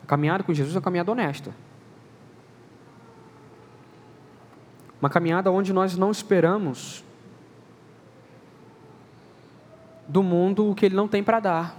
A 0.04 0.06
caminhada 0.06 0.44
com 0.44 0.54
Jesus 0.54 0.76
é 0.76 0.78
uma 0.78 0.84
caminhada 0.84 1.12
honesta. 1.12 1.52
Uma 5.02 5.10
caminhada 5.10 5.52
onde 5.52 5.74
nós 5.74 5.98
não 5.98 6.12
esperamos 6.12 7.04
do 10.08 10.22
mundo 10.22 10.70
o 10.70 10.76
que 10.76 10.86
ele 10.86 10.96
não 10.96 11.08
tem 11.08 11.24
para 11.24 11.40
dar. 11.40 11.79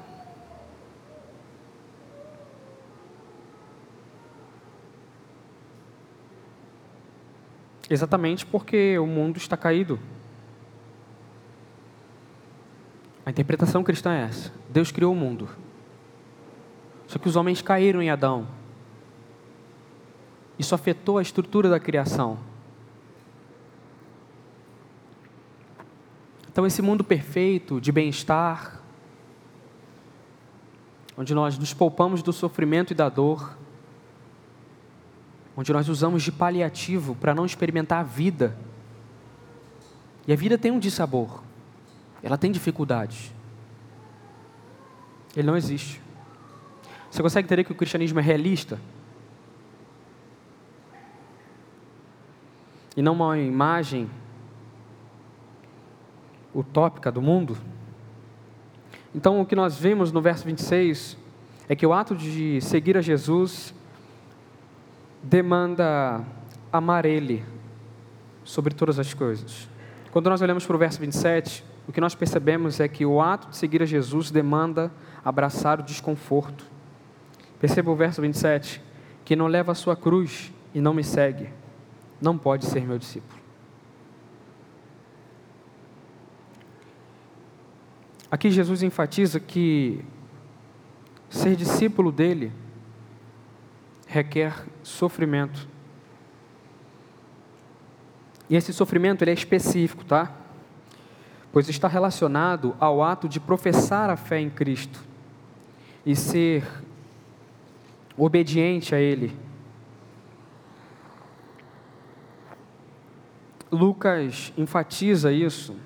Exatamente 7.90 8.46
porque 8.46 8.96
o 9.00 9.06
mundo 9.06 9.36
está 9.36 9.56
caído. 9.56 9.98
A 13.26 13.30
interpretação 13.30 13.82
cristã 13.82 14.12
é 14.12 14.22
essa: 14.22 14.52
Deus 14.68 14.92
criou 14.92 15.12
o 15.12 15.16
mundo. 15.16 15.48
Só 17.08 17.18
que 17.18 17.28
os 17.28 17.34
homens 17.34 17.60
caíram 17.60 18.00
em 18.00 18.08
Adão. 18.08 18.46
Isso 20.56 20.72
afetou 20.72 21.18
a 21.18 21.22
estrutura 21.22 21.68
da 21.68 21.80
criação. 21.80 22.38
Então, 26.48 26.64
esse 26.66 26.82
mundo 26.82 27.02
perfeito 27.02 27.80
de 27.80 27.90
bem-estar, 27.90 28.80
onde 31.16 31.34
nós 31.34 31.58
nos 31.58 31.74
poupamos 31.74 32.22
do 32.22 32.32
sofrimento 32.32 32.92
e 32.92 32.94
da 32.94 33.08
dor, 33.08 33.56
onde 35.56 35.72
nós 35.72 35.88
usamos 35.88 36.22
de 36.22 36.32
paliativo 36.32 37.14
para 37.14 37.34
não 37.34 37.44
experimentar 37.44 38.00
a 38.00 38.02
vida. 38.02 38.56
E 40.26 40.32
a 40.32 40.36
vida 40.36 40.56
tem 40.56 40.70
um 40.70 40.78
dissabor, 40.78 41.42
ela 42.22 42.38
tem 42.38 42.52
dificuldades. 42.52 43.32
Ele 45.36 45.46
não 45.46 45.56
existe. 45.56 46.00
Você 47.10 47.22
consegue 47.22 47.46
entender 47.46 47.64
que 47.64 47.72
o 47.72 47.74
cristianismo 47.74 48.20
é 48.20 48.22
realista? 48.22 48.78
E 52.96 53.02
não 53.02 53.14
uma 53.14 53.38
imagem 53.38 54.10
utópica 56.54 57.10
do 57.10 57.22
mundo? 57.22 57.56
Então, 59.14 59.40
o 59.40 59.46
que 59.46 59.56
nós 59.56 59.76
vemos 59.76 60.12
no 60.12 60.20
verso 60.20 60.44
26 60.44 61.16
é 61.68 61.74
que 61.74 61.86
o 61.86 61.92
ato 61.92 62.14
de 62.14 62.60
seguir 62.60 62.96
a 62.96 63.00
Jesus 63.00 63.74
demanda 65.22 66.24
amar 66.72 67.04
Ele 67.04 67.44
sobre 68.44 68.74
todas 68.74 68.98
as 68.98 69.14
coisas. 69.14 69.68
Quando 70.10 70.28
nós 70.28 70.42
olhamos 70.42 70.66
para 70.66 70.76
o 70.76 70.78
verso 70.78 71.00
27, 71.00 71.64
o 71.86 71.92
que 71.92 72.00
nós 72.00 72.14
percebemos 72.14 72.80
é 72.80 72.88
que 72.88 73.04
o 73.04 73.20
ato 73.20 73.50
de 73.50 73.56
seguir 73.56 73.82
a 73.82 73.86
Jesus 73.86 74.30
demanda 74.30 74.90
abraçar 75.24 75.80
o 75.80 75.82
desconforto. 75.82 76.64
Perceba 77.60 77.90
o 77.90 77.96
verso 77.96 78.22
27, 78.22 78.82
que 79.24 79.36
não 79.36 79.46
leva 79.46 79.72
a 79.72 79.74
sua 79.74 79.94
cruz 79.94 80.52
e 80.74 80.80
não 80.80 80.94
me 80.94 81.04
segue, 81.04 81.48
não 82.20 82.38
pode 82.38 82.66
ser 82.66 82.86
meu 82.86 82.98
discípulo. 82.98 83.40
Aqui 88.30 88.50
Jesus 88.50 88.82
enfatiza 88.82 89.40
que 89.40 90.04
ser 91.28 91.56
discípulo 91.56 92.12
dele 92.12 92.52
requer 94.10 94.66
sofrimento. 94.82 95.68
E 98.48 98.56
esse 98.56 98.72
sofrimento 98.72 99.22
ele 99.22 99.30
é 99.30 99.34
específico, 99.34 100.04
tá? 100.04 100.32
Pois 101.52 101.68
está 101.68 101.86
relacionado 101.86 102.76
ao 102.80 103.02
ato 103.02 103.28
de 103.28 103.38
professar 103.38 104.10
a 104.10 104.16
fé 104.16 104.40
em 104.40 104.50
Cristo 104.50 105.00
e 106.04 106.16
ser 106.16 106.66
obediente 108.16 108.94
a 108.94 109.00
Ele. 109.00 109.36
Lucas 113.70 114.52
enfatiza 114.58 115.32
isso 115.32 115.76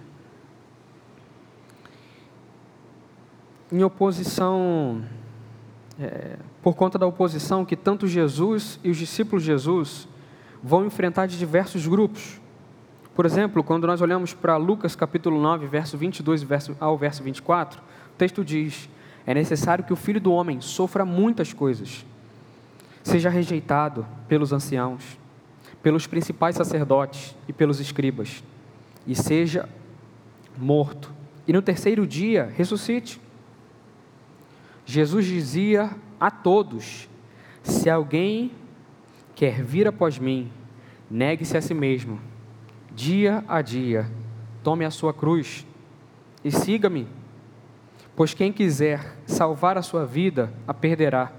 em 3.71 3.83
oposição, 3.85 5.05
é, 6.01 6.37
por 6.63 6.75
conta 6.75 6.99
da 6.99 7.07
oposição 7.07 7.65
que 7.65 7.77
tanto 7.77 8.07
Jesus 8.07 8.79
e 8.83 8.91
os 8.91 8.97
discípulos 8.97 9.43
de 9.43 9.49
Jesus 9.49 10.09
vão 10.63 10.87
enfrentar 10.87 11.27
de 11.27 11.39
diversos 11.39 11.87
grupos. 11.87 12.41
Por 13.15 13.25
exemplo, 13.25 13.63
quando 13.63 13.87
nós 13.87 14.01
olhamos 14.01 14.35
para 14.35 14.57
Lucas 14.57 14.97
capítulo 14.97 15.41
9, 15.41 15.67
verso 15.67 15.97
22 15.97 16.45
ao 16.81 16.99
verso 16.99 17.23
24, 17.23 17.81
o 17.81 18.17
texto 18.19 18.45
diz: 18.45 18.89
É 19.25 19.33
necessário 19.33 19.85
que 19.85 19.93
o 19.93 19.97
filho 19.97 20.21
do 20.21 20.33
homem 20.33 20.61
sofra 20.61 21.05
muitas 21.05 21.53
coisas, 21.53 22.05
seja 23.05 23.31
rejeitado 23.31 24.05
pelos 24.27 24.53
anciãos, 24.53 25.17
pelos 25.81 26.07
principais 26.07 26.57
sacerdotes 26.57 27.37
e 27.47 27.53
pelos 27.53 27.79
escribas, 27.79 28.43
e 29.07 29.15
seja 29.15 29.69
morto, 30.59 31.13
e 31.47 31.53
no 31.53 31.63
terceiro 31.63 32.07
dia 32.07 32.53
ressuscite. 32.57 33.21
Jesus 34.85 35.25
dizia 35.25 35.91
a 36.21 36.31
todos: 36.31 37.09
Se 37.63 37.89
alguém 37.89 38.51
quer 39.35 39.63
vir 39.63 39.89
após 39.89 40.19
mim, 40.19 40.51
negue-se 41.11 41.57
a 41.57 41.61
si 41.61 41.75
mesmo, 41.75 42.21
dia 42.95 43.45
a 43.49 43.63
dia, 43.63 44.11
tome 44.63 44.85
a 44.85 44.91
sua 44.91 45.13
cruz 45.13 45.67
e 46.45 46.51
siga-me. 46.51 47.09
Pois 48.15 48.33
quem 48.33 48.53
quiser 48.53 49.17
salvar 49.27 49.77
a 49.77 49.83
sua 49.83 50.07
vida, 50.07 50.53
a 50.69 50.75
perderá, 50.75 51.33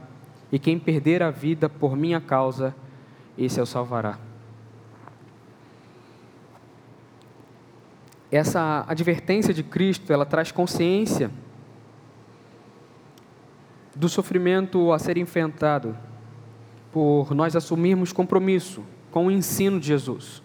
e 0.52 0.60
quem 0.60 0.78
perder 0.78 1.24
a 1.24 1.32
vida 1.32 1.70
por 1.70 1.96
minha 1.96 2.20
causa, 2.20 2.76
esse 3.38 3.62
o 3.62 3.66
salvará. 3.66 4.18
Essa 8.32 8.84
advertência 8.88 9.54
de 9.54 9.64
Cristo, 9.64 10.12
ela 10.12 10.26
traz 10.26 10.52
consciência 10.52 11.32
do 13.96 14.10
sofrimento 14.10 14.92
a 14.92 15.00
ser 15.00 15.18
enfrentado 15.18 15.98
por 16.92 17.34
nós 17.34 17.56
assumirmos 17.56 18.12
compromisso 18.12 18.84
com 19.12 19.28
o 19.28 19.32
ensino 19.32 19.80
de 19.80 19.88
Jesus. 19.88 20.44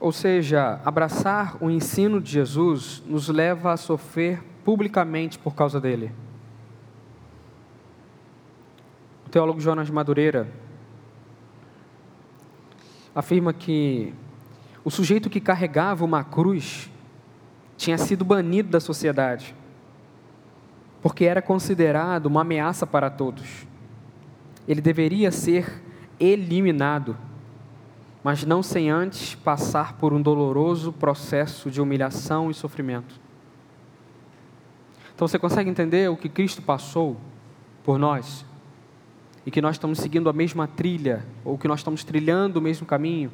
Ou 0.00 0.12
seja, 0.12 0.80
abraçar 0.84 1.62
o 1.62 1.68
ensino 1.70 2.20
de 2.20 2.30
Jesus 2.30 3.02
nos 3.06 3.28
leva 3.28 3.72
a 3.72 3.76
sofrer 3.76 4.42
publicamente 4.64 5.38
por 5.38 5.54
causa 5.54 5.80
dele. 5.80 6.12
O 9.26 9.28
teólogo 9.28 9.60
Jonas 9.60 9.90
Madureira 9.90 10.48
afirma 13.14 13.52
que 13.52 14.14
o 14.88 14.90
sujeito 14.90 15.28
que 15.28 15.38
carregava 15.38 16.02
uma 16.02 16.24
cruz 16.24 16.90
tinha 17.76 17.98
sido 17.98 18.24
banido 18.24 18.70
da 18.70 18.80
sociedade, 18.80 19.54
porque 21.02 21.26
era 21.26 21.42
considerado 21.42 22.24
uma 22.24 22.40
ameaça 22.40 22.86
para 22.86 23.10
todos. 23.10 23.66
Ele 24.66 24.80
deveria 24.80 25.30
ser 25.30 25.82
eliminado, 26.18 27.18
mas 28.24 28.46
não 28.46 28.62
sem 28.62 28.88
antes 28.88 29.34
passar 29.34 29.92
por 29.98 30.14
um 30.14 30.22
doloroso 30.22 30.90
processo 30.90 31.70
de 31.70 31.82
humilhação 31.82 32.50
e 32.50 32.54
sofrimento. 32.54 33.20
Então 35.14 35.28
você 35.28 35.38
consegue 35.38 35.68
entender 35.68 36.08
o 36.08 36.16
que 36.16 36.30
Cristo 36.30 36.62
passou 36.62 37.18
por 37.84 37.98
nós? 37.98 38.42
E 39.44 39.50
que 39.50 39.60
nós 39.60 39.74
estamos 39.74 39.98
seguindo 39.98 40.30
a 40.30 40.32
mesma 40.32 40.66
trilha, 40.66 41.26
ou 41.44 41.58
que 41.58 41.68
nós 41.68 41.80
estamos 41.80 42.04
trilhando 42.04 42.58
o 42.58 42.62
mesmo 42.62 42.86
caminho? 42.86 43.30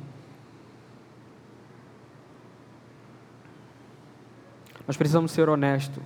Nós 4.87 4.97
precisamos 4.97 5.33
ser 5.33 5.49
honestos 5.49 6.03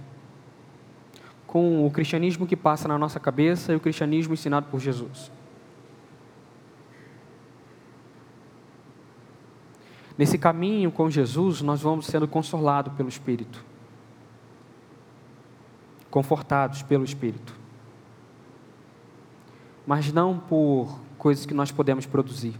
com 1.48 1.86
o 1.86 1.90
cristianismo 1.90 2.46
que 2.46 2.54
passa 2.54 2.86
na 2.86 2.98
nossa 2.98 3.18
cabeça 3.18 3.72
e 3.72 3.76
o 3.76 3.80
cristianismo 3.80 4.34
ensinado 4.34 4.66
por 4.70 4.78
Jesus. 4.78 5.32
Nesse 10.16 10.36
caminho 10.36 10.90
com 10.92 11.08
Jesus, 11.08 11.62
nós 11.62 11.80
vamos 11.80 12.06
sendo 12.06 12.28
consolados 12.28 12.92
pelo 12.94 13.08
Espírito, 13.08 13.64
confortados 16.10 16.82
pelo 16.82 17.04
Espírito, 17.04 17.54
mas 19.86 20.12
não 20.12 20.38
por 20.38 21.00
coisas 21.16 21.46
que 21.46 21.54
nós 21.54 21.72
podemos 21.72 22.04
produzir. 22.04 22.54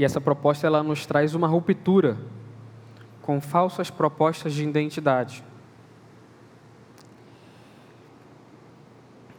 E 0.00 0.04
essa 0.04 0.18
proposta 0.18 0.66
ela 0.66 0.82
nos 0.82 1.04
traz 1.04 1.34
uma 1.34 1.46
ruptura 1.46 2.16
com 3.20 3.38
falsas 3.38 3.90
propostas 3.90 4.54
de 4.54 4.64
identidade. 4.64 5.44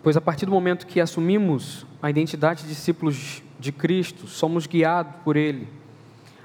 Pois 0.04 0.16
a 0.16 0.22
partir 0.22 0.46
do 0.46 0.52
momento 0.52 0.86
que 0.86 1.02
assumimos 1.02 1.84
a 2.00 2.12
identidade 2.12 2.62
de 2.62 2.70
discípulos 2.70 3.42
de 3.60 3.72
Cristo, 3.72 4.28
somos 4.28 4.68
guiados 4.68 5.16
por 5.24 5.36
Ele 5.36 5.68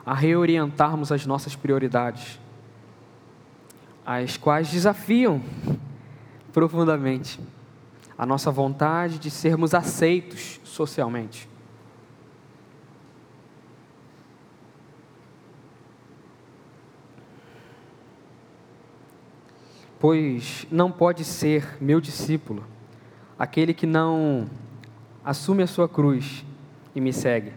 a 0.06 0.14
reorientarmos 0.14 1.12
as 1.12 1.26
nossas 1.26 1.54
prioridades, 1.54 2.40
as 4.02 4.38
quais 4.38 4.70
desafiam 4.70 5.42
profundamente 6.54 7.38
a 8.16 8.24
nossa 8.24 8.50
vontade 8.50 9.18
de 9.18 9.30
sermos 9.30 9.74
aceitos 9.74 10.58
socialmente. 10.64 11.54
Pois 20.06 20.68
não 20.70 20.92
pode 20.92 21.24
ser 21.24 21.78
meu 21.80 22.00
discípulo 22.00 22.64
aquele 23.36 23.74
que 23.74 23.86
não 23.86 24.48
assume 25.24 25.64
a 25.64 25.66
sua 25.66 25.88
cruz 25.88 26.44
e 26.94 27.00
me 27.00 27.12
segue. 27.12 27.52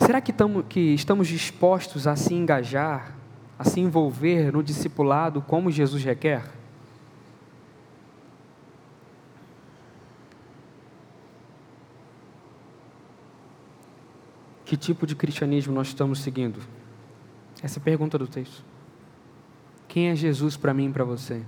Será 0.00 0.20
que, 0.20 0.32
tamo, 0.32 0.64
que 0.64 0.80
estamos 0.92 1.28
dispostos 1.28 2.08
a 2.08 2.16
se 2.16 2.34
engajar, 2.34 3.14
a 3.56 3.62
se 3.62 3.78
envolver 3.78 4.52
no 4.52 4.64
discipulado 4.64 5.40
como 5.40 5.70
Jesus 5.70 6.02
requer? 6.02 6.42
Que 14.64 14.76
tipo 14.76 15.06
de 15.06 15.14
cristianismo 15.14 15.72
nós 15.72 15.86
estamos 15.86 16.18
seguindo? 16.18 16.58
Essa 17.62 17.78
é 17.78 17.80
a 17.80 17.84
pergunta 17.84 18.18
do 18.18 18.26
texto. 18.26 18.64
Quem 19.90 20.08
é 20.08 20.14
Jesus 20.14 20.56
para 20.56 20.72
mim 20.72 20.88
e 20.88 20.92
para 20.92 21.02
você? 21.02 21.42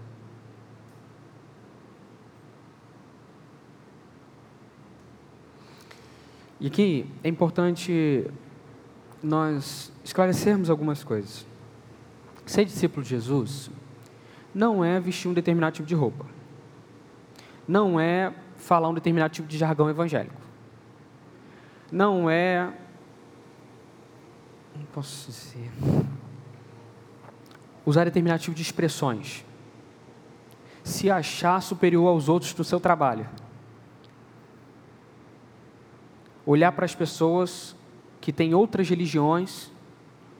E 6.58 6.66
aqui 6.66 7.06
é 7.22 7.28
importante 7.28 8.28
nós 9.22 9.92
esclarecermos 10.02 10.70
algumas 10.70 11.04
coisas. 11.04 11.46
Ser 12.44 12.64
discípulo 12.64 13.04
de 13.04 13.10
Jesus 13.10 13.70
não 14.52 14.84
é 14.84 14.98
vestir 14.98 15.28
um 15.28 15.32
determinado 15.32 15.76
tipo 15.76 15.86
de 15.86 15.94
roupa. 15.94 16.26
Não 17.66 18.00
é 18.00 18.34
falar 18.56 18.88
um 18.88 18.94
determinado 18.94 19.32
tipo 19.32 19.46
de 19.46 19.56
jargão 19.56 19.88
evangélico. 19.88 20.42
Não 21.92 22.28
é. 22.28 22.72
Não 24.74 24.84
posso 24.86 25.30
dizer 25.30 25.70
usar 27.84 28.04
determinado 28.04 28.42
tipo 28.42 28.54
de 28.54 28.62
expressões. 28.62 29.44
Se 30.84 31.10
achar 31.10 31.60
superior 31.62 32.08
aos 32.08 32.28
outros 32.28 32.54
no 32.54 32.64
seu 32.64 32.80
trabalho. 32.80 33.28
Olhar 36.44 36.72
para 36.72 36.84
as 36.84 36.94
pessoas 36.94 37.76
que 38.20 38.32
têm 38.32 38.54
outras 38.54 38.88
religiões 38.88 39.70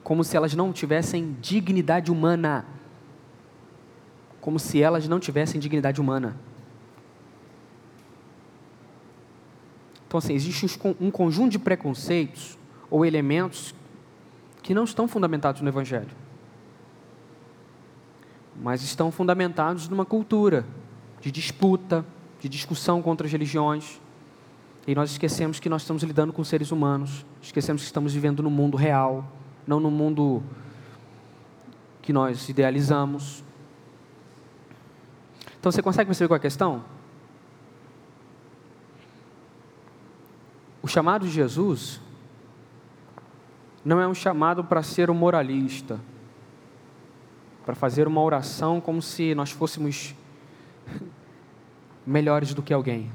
como 0.03 0.23
se 0.23 0.35
elas 0.35 0.53
não 0.53 0.73
tivessem 0.73 1.37
dignidade 1.41 2.11
humana. 2.11 2.65
Como 4.41 4.59
se 4.59 4.81
elas 4.81 5.07
não 5.07 5.19
tivessem 5.19 5.59
dignidade 5.59 6.01
humana. 6.01 6.35
Então, 10.05 10.17
assim, 10.17 10.33
existe 10.33 10.67
um 10.99 11.09
conjunto 11.09 11.51
de 11.51 11.59
preconceitos 11.59 12.57
ou 12.91 13.05
elementos 13.05 13.73
que 14.61 14.73
não 14.73 14.83
estão 14.83 15.07
fundamentados 15.07 15.61
no 15.61 15.69
Evangelho. 15.69 16.22
Mas 18.61 18.81
estão 18.83 19.11
fundamentados 19.11 19.87
numa 19.89 20.05
cultura 20.05 20.65
de 21.21 21.31
disputa, 21.31 22.05
de 22.39 22.49
discussão 22.49 23.01
contra 23.01 23.25
as 23.25 23.31
religiões. 23.31 24.01
E 24.85 24.93
nós 24.93 25.11
esquecemos 25.11 25.59
que 25.59 25.69
nós 25.69 25.81
estamos 25.83 26.03
lidando 26.03 26.33
com 26.33 26.43
seres 26.43 26.71
humanos, 26.71 27.25
esquecemos 27.41 27.81
que 27.81 27.85
estamos 27.85 28.13
vivendo 28.13 28.43
no 28.43 28.49
mundo 28.49 28.75
real, 28.75 29.25
não 29.65 29.79
no 29.79 29.89
mundo 29.89 30.43
que 32.01 32.11
nós 32.11 32.49
idealizamos. 32.49 33.43
Então 35.59 35.71
você 35.71 35.81
consegue 35.81 36.07
perceber 36.07 36.27
qual 36.27 36.35
é 36.35 36.39
a 36.39 36.41
questão? 36.41 36.83
O 40.81 40.87
chamado 40.87 41.25
de 41.25 41.31
Jesus 41.31 42.01
não 43.85 44.01
é 44.01 44.07
um 44.07 44.13
chamado 44.13 44.65
para 44.65 44.83
ser 44.83 45.09
um 45.09 45.13
moralista, 45.13 45.99
para 47.65 47.75
fazer 47.75 48.07
uma 48.07 48.21
oração 48.21 48.81
como 48.81 49.01
se 49.01 49.33
nós 49.35 49.51
fôssemos 49.51 50.13
melhores 52.05 52.53
do 52.53 52.61
que 52.61 52.73
alguém. 52.73 53.09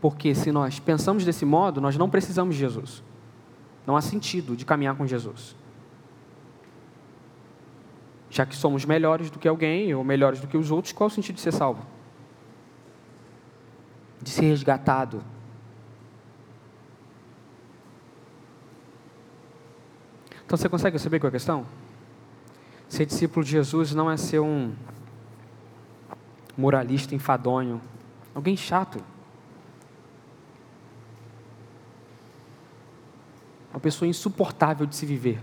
Porque 0.00 0.34
se 0.34 0.52
nós 0.52 0.78
pensamos 0.78 1.24
desse 1.24 1.44
modo, 1.44 1.80
nós 1.80 1.96
não 1.96 2.10
precisamos 2.10 2.54
de 2.54 2.60
Jesus. 2.60 3.02
Não 3.86 3.96
há 3.96 4.02
sentido 4.02 4.56
de 4.56 4.64
caminhar 4.64 4.94
com 4.96 5.06
Jesus. 5.06 5.56
Já 8.28 8.44
que 8.44 8.54
somos 8.54 8.84
melhores 8.84 9.30
do 9.30 9.38
que 9.38 9.48
alguém 9.48 9.94
ou 9.94 10.04
melhores 10.04 10.40
do 10.40 10.46
que 10.46 10.56
os 10.56 10.70
outros, 10.70 10.92
qual 10.92 11.08
é 11.08 11.12
o 11.12 11.14
sentido 11.14 11.36
de 11.36 11.40
ser 11.40 11.52
salvo? 11.52 11.86
De 14.20 14.28
ser 14.30 14.42
resgatado. 14.42 15.22
Então 20.54 20.62
você 20.62 20.68
consegue 20.68 20.96
saber 21.00 21.18
qual 21.18 21.26
é 21.26 21.30
a 21.30 21.32
questão? 21.32 21.66
Ser 22.88 23.04
discípulo 23.06 23.44
de 23.44 23.50
Jesus 23.50 23.92
não 23.92 24.08
é 24.08 24.16
ser 24.16 24.38
um 24.38 24.72
moralista 26.56 27.12
enfadonho, 27.12 27.80
alguém 28.32 28.56
chato. 28.56 29.02
Uma 33.72 33.80
pessoa 33.80 34.08
insuportável 34.08 34.86
de 34.86 34.94
se 34.94 35.04
viver, 35.04 35.42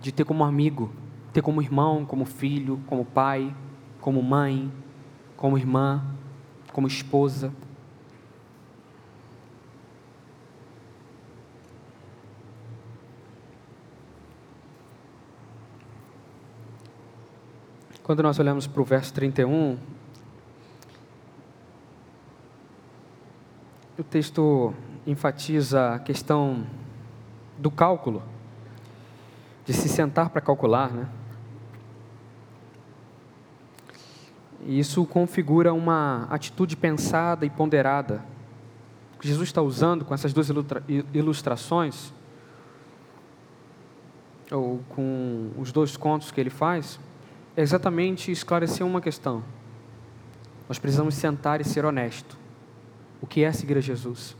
de 0.00 0.10
ter 0.10 0.24
como 0.24 0.42
amigo, 0.42 0.92
ter 1.32 1.42
como 1.42 1.62
irmão, 1.62 2.04
como 2.04 2.24
filho, 2.24 2.80
como 2.88 3.04
pai, 3.04 3.54
como 4.00 4.20
mãe, 4.20 4.68
como 5.36 5.56
irmã, 5.56 6.04
como 6.72 6.88
esposa. 6.88 7.52
Quando 18.02 18.20
nós 18.20 18.36
olhamos 18.40 18.66
para 18.66 18.82
o 18.82 18.84
verso 18.84 19.14
31, 19.14 19.78
o 23.96 24.02
texto 24.02 24.74
enfatiza 25.06 25.94
a 25.94 25.98
questão 26.00 26.66
do 27.56 27.70
cálculo, 27.70 28.20
de 29.64 29.72
se 29.72 29.88
sentar 29.88 30.30
para 30.30 30.40
calcular, 30.40 30.90
né? 30.90 31.08
E 34.66 34.80
isso 34.80 35.06
configura 35.06 35.72
uma 35.72 36.26
atitude 36.28 36.76
pensada 36.76 37.46
e 37.46 37.50
ponderada. 37.50 38.24
Que 39.20 39.28
Jesus 39.28 39.48
está 39.48 39.62
usando 39.62 40.04
com 40.04 40.12
essas 40.12 40.32
duas 40.32 40.48
ilustrações, 41.14 42.12
ou 44.50 44.80
com 44.88 45.52
os 45.56 45.70
dois 45.70 45.96
contos 45.96 46.32
que 46.32 46.40
ele 46.40 46.50
faz, 46.50 46.98
exatamente 47.56 48.30
esclarecer 48.30 48.86
uma 48.86 49.00
questão. 49.00 49.42
Nós 50.68 50.78
precisamos 50.78 51.14
sentar 51.14 51.60
e 51.60 51.64
ser 51.64 51.84
honesto. 51.84 52.38
O 53.20 53.26
que 53.26 53.44
é 53.44 53.52
seguir 53.52 53.76
a 53.76 53.80
Jesus? 53.80 54.36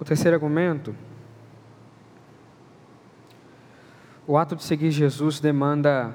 O 0.00 0.04
terceiro 0.04 0.34
argumento, 0.34 0.96
o 4.26 4.36
ato 4.36 4.56
de 4.56 4.64
seguir 4.64 4.90
Jesus 4.90 5.38
demanda 5.38 6.12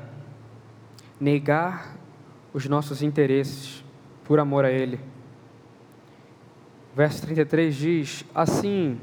negar 1.20 1.96
os 2.54 2.66
nossos 2.68 3.02
interesses 3.02 3.84
por 4.26 4.40
amor 4.40 4.66
a 4.66 4.72
Ele. 4.72 5.00
Verso 6.98 7.22
33 7.22 7.76
diz: 7.76 8.26
Assim, 8.34 9.00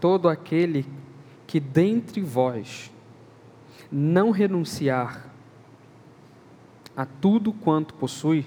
todo 0.00 0.28
aquele 0.28 0.84
que 1.46 1.60
dentre 1.60 2.20
vós 2.20 2.90
não 3.88 4.32
renunciar 4.32 5.24
a 6.96 7.06
tudo 7.06 7.52
quanto 7.52 7.94
possui, 7.94 8.44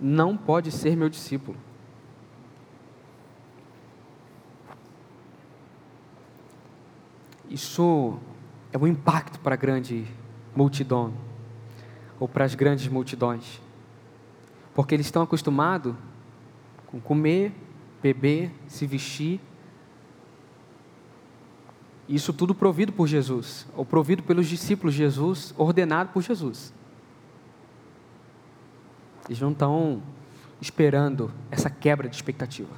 não 0.00 0.36
pode 0.36 0.72
ser 0.72 0.96
meu 0.96 1.08
discípulo. 1.08 1.56
Isso 7.48 8.18
é 8.72 8.78
um 8.78 8.88
impacto 8.88 9.38
para 9.38 9.54
a 9.54 9.56
grande 9.56 10.04
multidão, 10.52 11.14
ou 12.18 12.26
para 12.26 12.44
as 12.44 12.56
grandes 12.56 12.88
multidões, 12.88 13.62
porque 14.74 14.96
eles 14.96 15.06
estão 15.06 15.22
acostumados 15.22 15.94
com 16.92 17.00
comer, 17.00 17.52
beber, 18.02 18.52
se 18.68 18.86
vestir, 18.86 19.40
isso 22.08 22.32
tudo 22.32 22.54
provido 22.54 22.92
por 22.92 23.08
Jesus, 23.08 23.66
ou 23.74 23.86
provido 23.86 24.22
pelos 24.22 24.46
discípulos 24.46 24.94
de 24.94 24.98
Jesus, 24.98 25.54
ordenado 25.56 26.10
por 26.12 26.22
Jesus. 26.22 26.72
Eles 29.26 29.40
não 29.40 29.52
estão 29.52 30.02
esperando 30.60 31.32
essa 31.50 31.70
quebra 31.70 32.08
de 32.08 32.14
expectativa. 32.14 32.74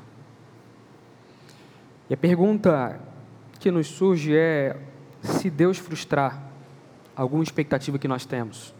E 2.08 2.14
a 2.14 2.16
pergunta 2.16 3.00
que 3.58 3.70
nos 3.70 3.88
surge 3.88 4.36
é 4.36 4.80
se 5.20 5.50
Deus 5.50 5.78
frustrar 5.78 6.40
alguma 7.16 7.42
expectativa 7.42 7.98
que 7.98 8.06
nós 8.06 8.24
temos, 8.24 8.72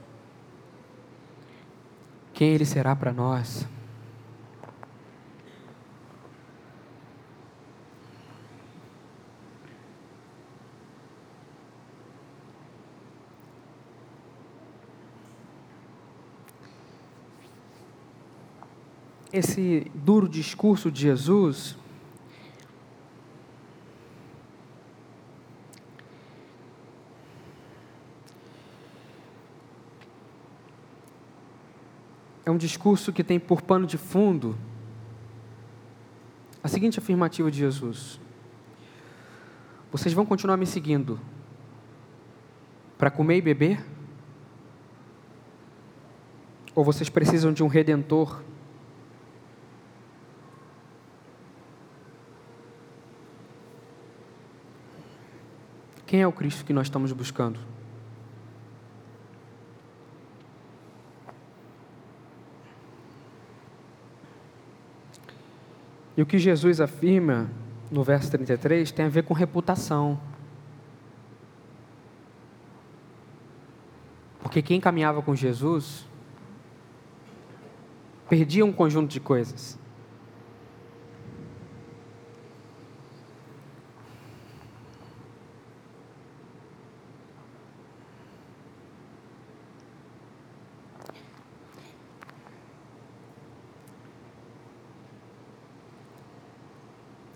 quem 2.33 2.51
Ele 2.51 2.64
será 2.64 2.94
para 2.94 3.12
nós? 3.12 3.66
Esse 19.33 19.91
duro 19.95 20.29
discurso 20.29 20.91
de 20.91 21.01
Jesus 21.01 21.77
é 32.45 32.51
um 32.51 32.57
discurso 32.57 33.13
que 33.13 33.25
tem 33.25 33.41
por 33.41 33.63
pano 33.63 33.87
de 33.87 33.97
fundo 33.97 34.57
a 36.63 36.69
seguinte 36.69 36.99
afirmativa 36.99 37.51
de 37.51 37.59
Jesus: 37.59 38.21
Vocês 39.91 40.15
vão 40.15 40.25
continuar 40.25 40.57
me 40.57 40.67
seguindo 40.67 41.21
para 42.97 43.11
comer 43.11 43.39
e 43.39 43.43
beber? 43.43 43.85
Ou 46.75 46.85
vocês 46.85 47.09
precisam 47.09 47.53
de 47.53 47.63
um 47.63 47.69
redentor? 47.69 48.43
Quem 56.14 56.22
é 56.22 56.29
o 56.29 56.31
Cristo 56.31 56.64
que 56.64 56.72
nós 56.72 56.87
estamos 56.87 57.11
buscando? 57.11 57.59
E 66.16 66.22
o 66.22 66.24
que 66.24 66.38
Jesus 66.38 66.81
afirma 66.81 67.50
no 67.90 68.05
verso 68.05 68.31
33 68.31 68.92
tem 68.92 69.07
a 69.07 69.09
ver 69.09 69.24
com 69.24 69.35
reputação. 69.35 70.20
Porque 74.38 74.62
quem 74.62 74.81
caminhava 74.81 75.20
com 75.20 75.35
Jesus 75.35 76.07
perdia 78.29 78.64
um 78.64 78.72
conjunto 78.72 79.11
de 79.11 79.18
coisas. 79.18 79.77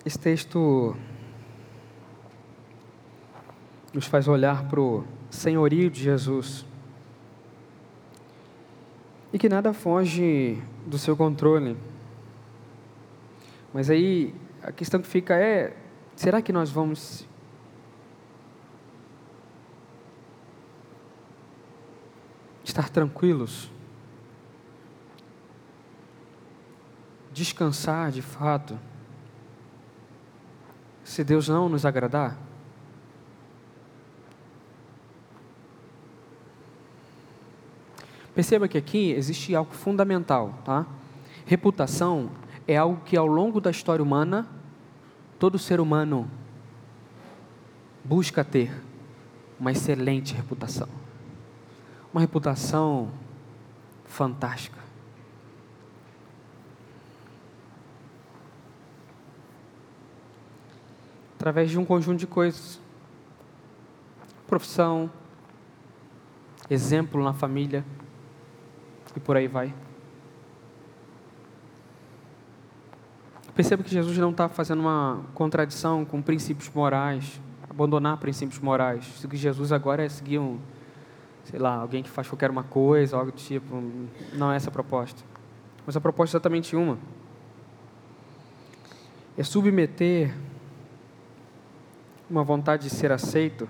Esse 0.09 0.19
texto 0.19 0.97
nos 3.93 4.07
faz 4.07 4.27
olhar 4.27 4.67
para 4.67 4.81
o 4.81 5.05
senhorio 5.29 5.91
de 5.91 6.03
Jesus 6.03 6.65
e 9.31 9.39
que 9.39 9.51
nada 9.51 9.75
foge 9.75 10.63
do 10.87 10.97
seu 10.97 11.15
controle. 11.15 11.77
Mas 13.75 13.91
aí 13.91 14.35
a 14.63 14.73
questão 14.73 14.99
que 14.99 15.07
fica 15.07 15.35
é: 15.35 15.77
será 16.17 16.41
que 16.41 16.55
nós 16.55 16.71
vamos 16.71 17.29
estar 22.65 22.89
tranquilos? 22.89 23.71
Descansar 27.31 28.11
de 28.11 28.23
fato? 28.23 28.89
Se 31.19 31.25
Deus 31.25 31.49
não 31.49 31.69
nos 31.69 31.85
agradar? 31.85 32.39
Perceba 38.33 38.69
que 38.69 38.79
aqui 38.79 39.11
existe 39.11 39.53
algo 39.53 39.73
fundamental, 39.73 40.55
tá? 40.65 40.87
Reputação 41.45 42.31
é 42.69 42.77
algo 42.77 43.03
que 43.05 43.17
ao 43.17 43.27
longo 43.27 43.61
da 43.61 43.69
história 43.69 44.01
humana 44.01 44.47
todo 45.41 45.59
ser 45.59 45.81
humano 45.81 46.31
busca 48.05 48.45
ter 48.45 48.71
uma 49.59 49.73
excelente 49.73 50.33
reputação. 50.33 50.89
Uma 52.13 52.21
reputação 52.21 53.11
fantástica. 54.05 54.79
Através 61.39 61.71
de 61.71 61.79
um 61.79 61.85
conjunto 61.85 62.19
de 62.19 62.27
coisas. 62.27 62.81
Profissão, 64.45 65.09
exemplo 66.69 67.23
na 67.23 67.33
família, 67.33 67.85
e 69.15 69.21
por 69.21 69.37
aí 69.37 69.47
vai. 69.47 69.73
Perceba 73.55 73.85
que 73.85 73.91
Jesus 73.91 74.19
não 74.19 74.31
está 74.31 74.49
fazendo 74.49 74.81
uma 74.81 75.21
contradição 75.33 76.05
com 76.05 76.21
princípios 76.21 76.69
morais, 76.75 77.41
abandonar 77.71 78.17
princípios 78.17 78.59
morais. 78.59 79.05
Seguir 79.21 79.37
Jesus 79.37 79.71
agora 79.71 80.05
é 80.05 80.09
seguir 80.09 80.41
um, 80.41 80.59
sei 81.45 81.61
lá, 81.61 81.77
alguém 81.77 82.03
que 82.03 82.11
faz 82.11 82.29
qualquer 82.29 82.51
uma 82.51 82.65
coisa, 82.65 83.17
algo 83.17 83.31
do 83.31 83.37
tipo. 83.37 83.81
Não 84.33 84.51
é 84.51 84.57
essa 84.57 84.71
a 84.71 84.73
proposta. 84.73 85.23
Mas 85.87 85.97
a 85.97 86.01
proposta 86.01 86.37
é 86.37 86.39
exatamente 86.39 86.75
uma. 86.75 86.99
É 89.37 89.45
submeter 89.45 90.35
uma 92.29 92.45
vontade 92.45 92.85
de 92.85 92.91
ser 92.91 93.11
aceito 93.11 93.69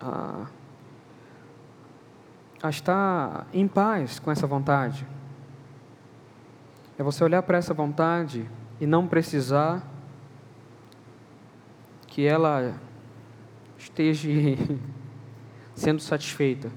a, 0.00 0.46
a 2.62 2.70
estar 2.70 3.46
em 3.52 3.68
paz 3.68 4.18
com 4.18 4.30
essa 4.30 4.46
vontade. 4.46 5.06
É 6.98 7.02
você 7.02 7.22
olhar 7.22 7.42
para 7.42 7.58
essa 7.58 7.74
vontade 7.74 8.48
e 8.80 8.86
não 8.86 9.06
precisar 9.06 9.86
que 12.06 12.26
ela 12.26 12.74
esteja 13.78 14.28
sendo 15.74 16.00
satisfeita. 16.00 16.70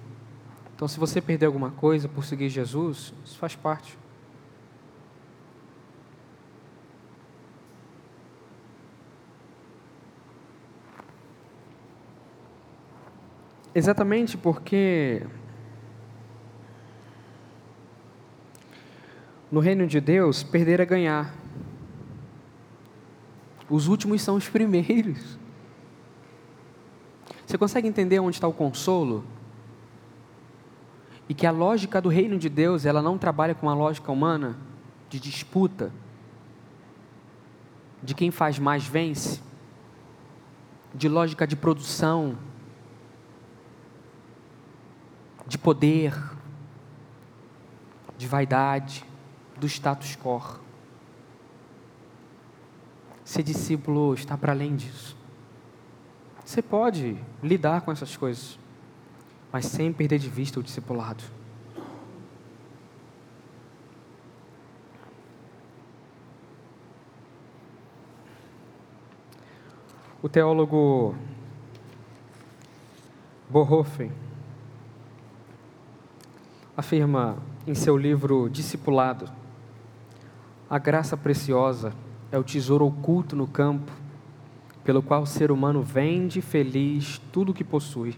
Então, 0.75 0.87
se 0.87 0.99
você 0.99 1.21
perder 1.21 1.45
alguma 1.45 1.71
coisa 1.71 2.07
por 2.07 2.23
seguir 2.23 2.49
Jesus, 2.49 3.13
isso 3.23 3.37
faz 3.37 3.55
parte. 3.55 3.97
Exatamente 13.75 14.37
porque 14.37 15.23
no 19.53 19.59
reino 19.59 19.85
de 19.85 20.01
Deus, 20.01 20.41
perder 20.41 20.79
é 20.79 20.85
ganhar. 20.85 21.31
Os 23.69 23.87
últimos 23.87 24.21
são 24.21 24.35
os 24.35 24.49
primeiros. 24.49 25.37
Você 27.45 27.55
consegue 27.55 27.87
entender 27.87 28.19
onde 28.19 28.35
está 28.35 28.47
o 28.47 28.53
consolo? 28.53 29.23
E 31.29 31.35
que 31.35 31.45
a 31.45 31.51
lógica 31.51 32.01
do 32.01 32.09
reino 32.09 32.37
de 32.39 32.49
Deus, 32.49 32.83
ela 32.83 32.99
não 32.99 33.15
trabalha 33.15 33.53
com 33.53 33.69
a 33.69 33.75
lógica 33.75 34.11
humana 34.11 34.57
de 35.07 35.19
disputa, 35.19 35.91
de 38.01 38.15
quem 38.15 38.31
faz 38.31 38.57
mais 38.57 38.87
vence, 38.87 39.39
de 40.95 41.07
lógica 41.07 41.45
de 41.45 41.55
produção, 41.55 42.35
de 45.45 45.57
poder, 45.57 46.13
de 48.17 48.27
vaidade, 48.27 49.05
do 49.57 49.67
status 49.67 50.15
quo. 50.15 50.59
Ser 53.23 53.43
discípulo 53.43 54.13
está 54.13 54.37
para 54.37 54.51
além 54.51 54.75
disso. 54.75 55.15
Você 56.43 56.61
pode 56.61 57.17
lidar 57.41 57.81
com 57.81 57.91
essas 57.91 58.17
coisas, 58.17 58.59
mas 59.51 59.65
sem 59.65 59.93
perder 59.93 60.19
de 60.19 60.29
vista 60.29 60.59
o 60.59 60.63
discipulado. 60.63 61.23
O 70.21 70.29
teólogo 70.29 71.15
Bonhoeffer 73.49 74.09
afirma 76.75 77.37
em 77.67 77.75
seu 77.75 77.95
livro 77.95 78.49
Discipulado: 78.49 79.29
A 80.69 80.77
graça 80.77 81.15
preciosa 81.15 81.93
é 82.31 82.37
o 82.37 82.43
tesouro 82.43 82.85
oculto 82.85 83.35
no 83.35 83.47
campo, 83.47 83.91
pelo 84.83 85.01
qual 85.01 85.21
o 85.21 85.27
ser 85.27 85.51
humano 85.51 85.81
vende 85.81 86.41
feliz 86.41 87.21
tudo 87.31 87.51
o 87.51 87.53
que 87.53 87.63
possui. 87.63 88.17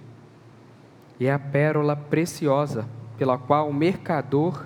E 1.19 1.27
é 1.27 1.33
a 1.33 1.39
pérola 1.39 1.95
preciosa 1.95 2.87
pela 3.17 3.37
qual 3.37 3.69
o 3.69 3.73
mercador 3.73 4.65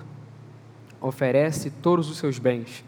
oferece 1.00 1.70
todos 1.70 2.10
os 2.10 2.18
seus 2.18 2.38
bens. 2.38 2.84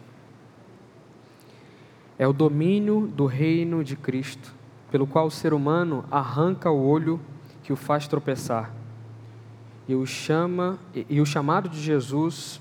É 2.18 2.26
o 2.26 2.32
domínio 2.32 3.06
do 3.06 3.26
reino 3.26 3.82
de 3.82 3.96
Cristo, 3.96 4.52
pelo 4.90 5.06
qual 5.06 5.26
o 5.26 5.30
ser 5.30 5.52
humano 5.52 6.04
arranca 6.10 6.70
o 6.70 6.86
olho 6.86 7.20
que 7.62 7.72
o 7.72 7.76
faz 7.76 8.06
tropeçar 8.06 8.81
e 9.88 9.94
o 9.94 10.06
chama 10.06 10.78
e, 10.94 11.06
e 11.08 11.20
o 11.20 11.26
chamado 11.26 11.68
de 11.68 11.80
Jesus 11.80 12.60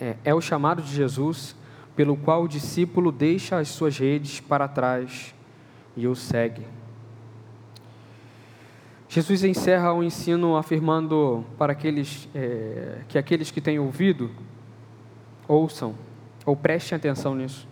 é, 0.00 0.16
é 0.24 0.34
o 0.34 0.40
chamado 0.40 0.82
de 0.82 0.94
Jesus 0.94 1.54
pelo 1.94 2.16
qual 2.16 2.44
o 2.44 2.48
discípulo 2.48 3.12
deixa 3.12 3.58
as 3.58 3.68
suas 3.68 3.98
redes 3.98 4.40
para 4.40 4.66
trás 4.66 5.34
e 5.96 6.06
o 6.06 6.14
segue. 6.14 6.66
Jesus 9.08 9.44
encerra 9.44 9.92
o 9.92 10.02
ensino 10.02 10.56
afirmando 10.56 11.44
para 11.58 11.72
aqueles 11.72 12.28
é, 12.34 13.02
que 13.08 13.18
aqueles 13.18 13.50
que 13.50 13.60
têm 13.60 13.78
ouvido 13.78 14.30
ouçam 15.46 15.94
ou 16.46 16.56
prestem 16.56 16.96
atenção 16.96 17.34
nisso 17.34 17.68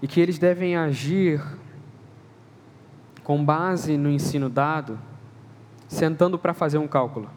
e 0.00 0.06
que 0.06 0.20
eles 0.20 0.38
devem 0.38 0.76
agir 0.76 1.42
com 3.26 3.44
base 3.44 3.96
no 3.96 4.08
ensino 4.08 4.48
dado, 4.48 4.96
sentando 5.88 6.38
para 6.38 6.54
fazer 6.54 6.78
um 6.78 6.86
cálculo. 6.86 7.28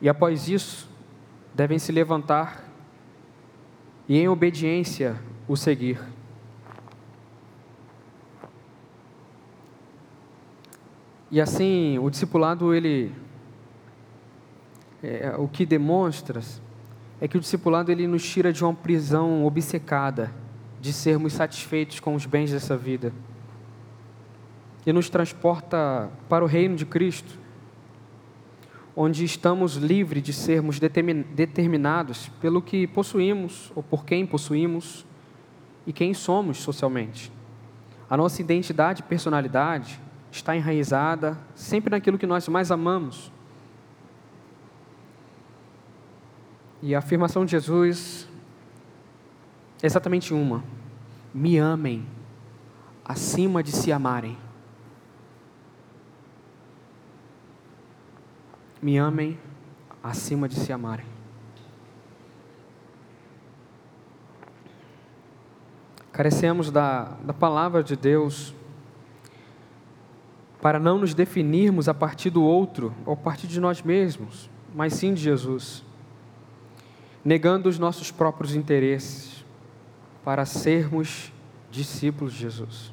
E 0.00 0.08
após 0.08 0.48
isso, 0.48 0.90
devem 1.54 1.78
se 1.78 1.92
levantar 1.92 2.64
e, 4.08 4.18
em 4.18 4.28
obediência, 4.28 5.14
o 5.46 5.56
seguir. 5.56 6.00
E 11.30 11.40
assim, 11.40 11.96
o 12.00 12.10
discipulado, 12.10 12.74
ele. 12.74 13.14
É, 15.00 15.36
o 15.38 15.46
que 15.46 15.64
demonstra 15.64 16.40
é 17.20 17.28
que 17.28 17.36
o 17.36 17.40
discipulado 17.40 17.92
ele 17.92 18.08
nos 18.08 18.28
tira 18.28 18.52
de 18.52 18.64
uma 18.64 18.74
prisão 18.74 19.46
obcecada 19.46 20.34
de 20.80 20.92
sermos 20.92 21.34
satisfeitos 21.34 22.00
com 22.00 22.16
os 22.16 22.26
bens 22.26 22.50
dessa 22.50 22.76
vida 22.76 23.12
e 24.86 24.92
nos 24.92 25.08
transporta 25.08 26.10
para 26.28 26.44
o 26.44 26.46
reino 26.46 26.76
de 26.76 26.86
Cristo, 26.86 27.38
onde 28.96 29.24
estamos 29.24 29.76
livres 29.76 30.22
de 30.22 30.32
sermos 30.32 30.78
determinados 30.80 32.28
pelo 32.40 32.60
que 32.60 32.86
possuímos 32.86 33.70
ou 33.74 33.82
por 33.82 34.04
quem 34.04 34.26
possuímos 34.26 35.06
e 35.86 35.92
quem 35.92 36.12
somos 36.12 36.58
socialmente. 36.58 37.32
A 38.08 38.16
nossa 38.16 38.40
identidade 38.40 39.00
e 39.00 39.04
personalidade 39.04 40.00
está 40.30 40.56
enraizada 40.56 41.38
sempre 41.54 41.90
naquilo 41.90 42.18
que 42.18 42.26
nós 42.26 42.48
mais 42.48 42.70
amamos. 42.70 43.32
E 46.82 46.94
a 46.94 46.98
afirmação 46.98 47.44
de 47.44 47.52
Jesus 47.52 48.28
é 49.82 49.86
exatamente 49.86 50.32
uma: 50.32 50.64
me 51.32 51.58
amem 51.58 52.06
acima 53.04 53.62
de 53.62 53.72
se 53.72 53.92
amarem. 53.92 54.36
Me 58.82 58.96
amem 58.96 59.38
acima 60.02 60.48
de 60.48 60.54
se 60.54 60.72
amarem. 60.72 61.06
Carecemos 66.10 66.70
da, 66.70 67.16
da 67.22 67.32
palavra 67.32 67.82
de 67.82 67.94
Deus 67.94 68.54
para 70.60 70.78
não 70.78 70.98
nos 70.98 71.14
definirmos 71.14 71.88
a 71.88 71.94
partir 71.94 72.30
do 72.30 72.42
outro 72.42 72.94
ou 73.06 73.14
a 73.14 73.16
partir 73.16 73.46
de 73.46 73.60
nós 73.60 73.82
mesmos, 73.82 74.50
mas 74.74 74.94
sim 74.94 75.14
de 75.14 75.22
Jesus, 75.22 75.84
negando 77.24 77.68
os 77.68 77.78
nossos 77.78 78.10
próprios 78.10 78.54
interesses 78.54 79.44
para 80.24 80.44
sermos 80.44 81.32
discípulos 81.70 82.34
de 82.34 82.40
Jesus. 82.40 82.92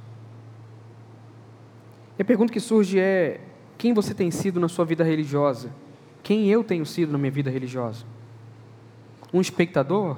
E 2.18 2.22
a 2.22 2.26
pergunta 2.26 2.54
que 2.54 2.60
surge 2.60 3.00
é: 3.00 3.42
quem 3.78 3.94
você 3.94 4.14
tem 4.14 4.32
sido 4.32 4.60
na 4.60 4.68
sua 4.68 4.86
vida 4.86 5.04
religiosa? 5.04 5.72
Quem 6.24 6.48
eu 6.48 6.64
tenho 6.64 6.86
sido 6.86 7.12
na 7.12 7.18
minha 7.18 7.32
vida 7.32 7.50
religiosa? 7.50 8.06
Um 9.34 9.40
espectador? 9.40 10.18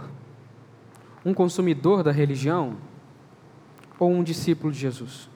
Um 1.26 1.34
consumidor 1.34 2.02
da 2.02 2.12
religião? 2.12 2.78
Ou 4.00 4.12
um 4.12 4.24
discípulo 4.24 4.72
de 4.72 4.80
Jesus? 4.80 5.30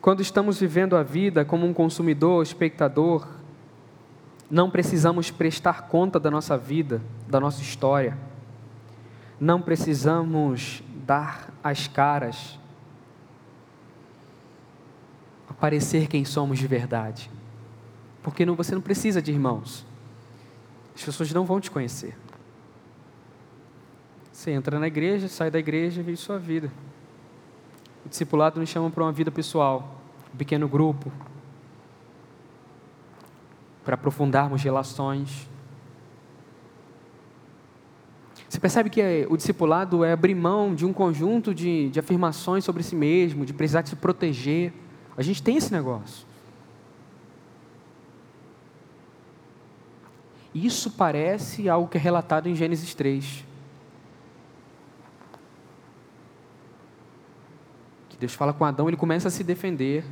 Quando 0.00 0.20
estamos 0.20 0.60
vivendo 0.60 0.96
a 0.96 1.02
vida 1.02 1.44
como 1.44 1.66
um 1.66 1.72
consumidor, 1.72 2.42
espectador, 2.42 3.26
não 4.50 4.70
precisamos 4.70 5.30
prestar 5.30 5.88
conta 5.88 6.20
da 6.20 6.30
nossa 6.30 6.56
vida, 6.56 7.00
da 7.26 7.40
nossa 7.40 7.62
história. 7.62 8.16
Não 9.40 9.60
precisamos 9.60 10.82
dar 11.06 11.52
as 11.62 11.88
caras 11.88 12.58
parecer 15.64 16.08
quem 16.08 16.26
somos 16.26 16.58
de 16.58 16.66
verdade. 16.66 17.30
Porque 18.22 18.44
não, 18.44 18.54
você 18.54 18.74
não 18.74 18.82
precisa 18.82 19.22
de 19.22 19.32
irmãos. 19.32 19.86
As 20.94 21.02
pessoas 21.02 21.32
não 21.32 21.46
vão 21.46 21.58
te 21.58 21.70
conhecer. 21.70 22.14
Você 24.30 24.50
entra 24.50 24.78
na 24.78 24.88
igreja, 24.88 25.26
sai 25.26 25.50
da 25.50 25.58
igreja 25.58 26.02
e 26.02 26.04
vive 26.04 26.18
sua 26.18 26.38
vida. 26.38 26.70
O 28.04 28.10
discipulado 28.10 28.60
nos 28.60 28.68
chama 28.68 28.90
para 28.90 29.04
uma 29.04 29.10
vida 29.10 29.30
pessoal, 29.30 30.02
um 30.34 30.36
pequeno 30.36 30.68
grupo, 30.68 31.10
para 33.86 33.94
aprofundarmos 33.94 34.62
relações. 34.62 35.48
Você 38.46 38.60
percebe 38.60 38.90
que 38.90 39.26
o 39.30 39.36
discipulado 39.38 40.04
é 40.04 40.12
abrir 40.12 40.34
mão 40.34 40.74
de 40.74 40.84
um 40.84 40.92
conjunto 40.92 41.54
de, 41.54 41.88
de 41.88 41.98
afirmações 41.98 42.66
sobre 42.66 42.82
si 42.82 42.94
mesmo, 42.94 43.46
de 43.46 43.54
precisar 43.54 43.86
se 43.86 43.96
proteger 43.96 44.83
a 45.16 45.22
gente 45.22 45.42
tem 45.42 45.56
esse 45.56 45.72
negócio. 45.72 46.26
Isso 50.54 50.90
parece 50.90 51.68
algo 51.68 51.88
que 51.88 51.98
é 51.98 52.00
relatado 52.00 52.48
em 52.48 52.54
Gênesis 52.54 52.94
3. 52.94 53.44
Que 58.08 58.16
Deus 58.16 58.34
fala 58.34 58.52
com 58.52 58.64
Adão, 58.64 58.88
ele 58.88 58.96
começa 58.96 59.28
a 59.28 59.30
se 59.30 59.42
defender. 59.42 60.04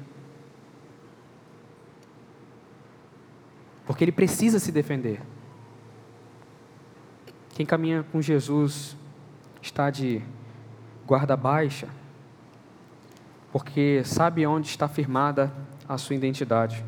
Porque 3.87 4.05
ele 4.05 4.13
precisa 4.13 4.59
se 4.59 4.73
defender. 4.73 5.21
Quem 7.51 7.67
caminha 7.67 8.05
com 8.11 8.21
Jesus 8.21 8.97
está 9.61 9.91
de 9.91 10.23
guarda 11.07 11.37
baixa 11.37 11.89
porque 13.53 14.03
sabe 14.05 14.47
onde 14.47 14.67
está 14.67 14.89
firmada 14.89 15.53
a 15.87 15.99
sua 15.99 16.17
identidade. 16.17 16.83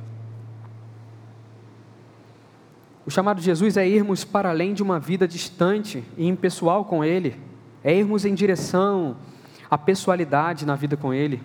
O 3.06 3.10
chamado 3.10 3.38
de 3.38 3.44
Jesus 3.44 3.76
é 3.76 3.86
irmos 3.86 4.24
para 4.24 4.48
além 4.48 4.72
de 4.72 4.82
uma 4.82 4.98
vida 4.98 5.28
distante 5.28 6.02
e 6.16 6.26
impessoal 6.26 6.86
com 6.86 7.04
Ele, 7.04 7.38
é 7.84 7.94
irmos 7.94 8.24
em 8.24 8.34
direção 8.34 9.16
à 9.70 9.76
pessoalidade 9.76 10.64
na 10.64 10.74
vida 10.74 10.96
com 10.96 11.12
Ele. 11.12 11.42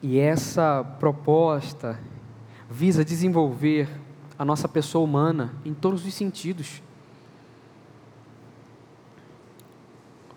E 0.00 0.18
essa 0.18 0.84
proposta 1.00 1.98
visa 2.70 3.04
desenvolver 3.04 3.88
a 4.38 4.44
nossa 4.44 4.68
pessoa 4.68 5.04
humana 5.04 5.52
em 5.64 5.74
todos 5.74 6.06
os 6.06 6.14
sentidos. 6.14 6.80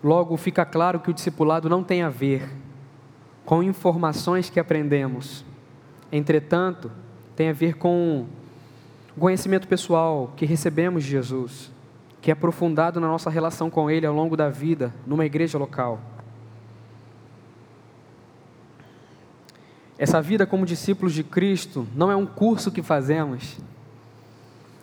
Logo, 0.02 0.36
fica 0.36 0.64
claro 0.64 1.00
que 1.00 1.10
o 1.10 1.14
discipulado 1.14 1.68
não 1.68 1.82
tem 1.82 2.02
a 2.02 2.08
ver 2.08 2.48
com 3.44 3.62
informações 3.62 4.48
que 4.48 4.60
aprendemos. 4.60 5.44
Entretanto, 6.12 6.90
tem 7.34 7.48
a 7.48 7.52
ver 7.52 7.74
com 7.74 8.26
o 9.16 9.20
conhecimento 9.20 9.66
pessoal 9.66 10.32
que 10.36 10.46
recebemos 10.46 11.02
de 11.02 11.10
Jesus, 11.10 11.72
que 12.20 12.30
é 12.30 12.32
aprofundado 12.32 13.00
na 13.00 13.08
nossa 13.08 13.30
relação 13.30 13.70
com 13.70 13.90
Ele 13.90 14.06
ao 14.06 14.14
longo 14.14 14.36
da 14.36 14.48
vida, 14.48 14.94
numa 15.06 15.24
igreja 15.24 15.58
local. 15.58 16.00
Essa 19.98 20.22
vida 20.22 20.46
como 20.46 20.64
discípulos 20.64 21.12
de 21.12 21.24
Cristo 21.24 21.86
não 21.94 22.12
é 22.12 22.14
um 22.14 22.26
curso 22.26 22.70
que 22.70 22.82
fazemos, 22.82 23.58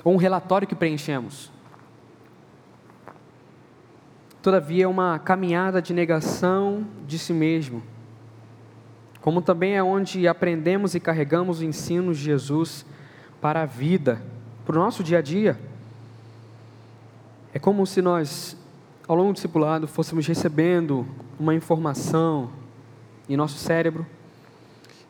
ou 0.04 0.14
um 0.14 0.18
relatório 0.18 0.68
que 0.68 0.76
preenchemos. 0.76 1.55
Todavia, 4.46 4.84
é 4.84 4.88
uma 4.88 5.18
caminhada 5.18 5.82
de 5.82 5.92
negação 5.92 6.86
de 7.08 7.18
si 7.18 7.34
mesmo, 7.34 7.82
como 9.20 9.42
também 9.42 9.76
é 9.76 9.82
onde 9.82 10.28
aprendemos 10.28 10.94
e 10.94 11.00
carregamos 11.00 11.58
os 11.58 11.64
ensinos 11.64 12.20
de 12.20 12.26
Jesus 12.26 12.86
para 13.42 13.64
a 13.64 13.66
vida, 13.66 14.22
para 14.64 14.76
o 14.76 14.80
nosso 14.80 15.04
dia 15.04 15.18
a 15.18 15.22
dia. 15.24 15.60
É 17.56 17.58
como 17.58 17.88
se 17.88 18.04
nós, 18.04 18.56
ao 19.08 19.16
longo 19.16 19.32
do 19.32 19.34
discipulado, 19.34 19.88
fôssemos 19.88 20.28
recebendo 20.28 21.08
uma 21.40 21.56
informação 21.56 22.52
em 23.28 23.36
nosso 23.36 23.58
cérebro, 23.58 24.06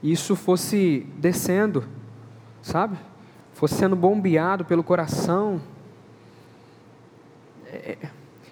e 0.01 0.13
isso 0.13 0.33
fosse 0.37 1.05
descendo, 1.17 1.83
sabe? 2.61 2.95
Fosse 3.51 3.75
sendo 3.75 3.97
bombeado 3.97 4.63
pelo 4.63 4.81
coração. 4.81 5.59
É, 7.65 7.97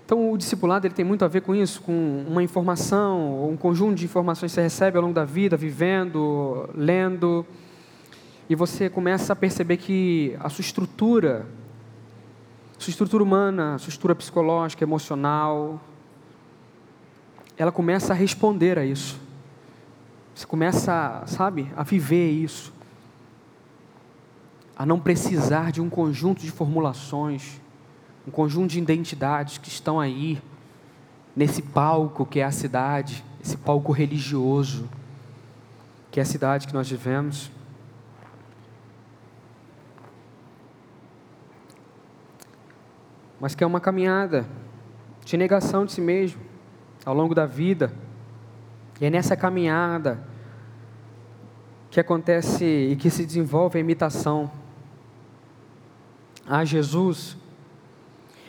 então, 0.06 0.32
o 0.32 0.38
discipulado 0.38 0.86
ele 0.86 0.93
tem 0.93 1.06
muito 1.06 1.24
a 1.24 1.30
ver 1.30 1.41
com 1.41 1.56
isso, 1.56 1.82
com 1.82 2.26
uma 2.28 2.43
informação, 2.43 3.49
um 3.49 3.56
conjunto 3.56 3.95
de 3.95 4.04
informações 4.04 4.51
que 4.51 4.56
você 4.56 4.62
recebe 4.62 4.97
ao 4.97 5.04
longo 5.04 5.14
da 5.14 5.24
vida, 5.24 5.56
vivendo, 5.56 6.70
lendo, 6.76 7.45
e 8.49 8.56
você 8.56 8.89
começa 8.89 9.32
a 9.32 9.36
perceber 9.36 9.78
que 9.78 10.36
a 10.41 10.49
sua 10.49 10.62
estrutura, 10.62 11.47
sua 12.78 12.91
estrutura 12.91 13.24
humana, 13.24 13.78
sua 13.78 13.89
estrutura 13.89 14.14
psicológica, 14.14 14.84
emocional, 14.84 15.80
ela 17.58 17.72
começa 17.72 18.12
a 18.12 18.16
responder 18.16 18.78
a 18.78 18.86
isso. 18.86 19.18
Você 20.36 20.45
começa, 20.45 21.24
sabe, 21.28 21.72
a 21.78 21.84
viver 21.84 22.30
isso. 22.30 22.74
A 24.76 24.86
não 24.86 24.99
precisar 24.99 25.72
de 25.72 25.80
um 25.80 25.89
conjunto 25.89 26.41
de 26.41 26.51
formulações, 26.51 27.62
um 28.28 28.32
conjunto 28.32 28.71
de 28.71 28.80
identidades 28.80 29.57
que 29.57 29.67
estão 29.67 29.99
aí, 29.99 30.41
nesse 31.36 31.61
palco 31.61 32.26
que 32.26 32.39
é 32.39 32.43
a 32.43 32.51
cidade, 32.51 33.24
esse 33.43 33.57
palco 33.57 33.91
religioso, 33.91 34.89
que 36.11 36.19
é 36.19 36.24
a 36.24 36.26
cidade 36.26 36.67
que 36.67 36.74
nós 36.74 36.89
vivemos. 36.89 37.51
Mas 43.39 43.53
que 43.53 43.63
é 43.63 43.67
uma 43.67 43.82
caminhada 43.82 44.47
de 45.26 45.36
negação 45.36 45.86
de 45.86 45.91
si 45.91 46.01
mesmo 46.01 46.41
ao 47.05 47.13
longo 47.13 47.36
da 47.36 47.45
vida. 47.45 47.93
E 49.01 49.05
é 49.05 49.09
nessa 49.09 49.36
caminhada 49.36 50.26
que 51.91 51.99
acontece 51.99 52.63
e 52.63 52.95
que 52.95 53.09
se 53.09 53.26
desenvolve 53.26 53.78
a 53.78 53.82
imitação 53.82 54.49
a 56.47 56.63
Jesus 56.63 57.38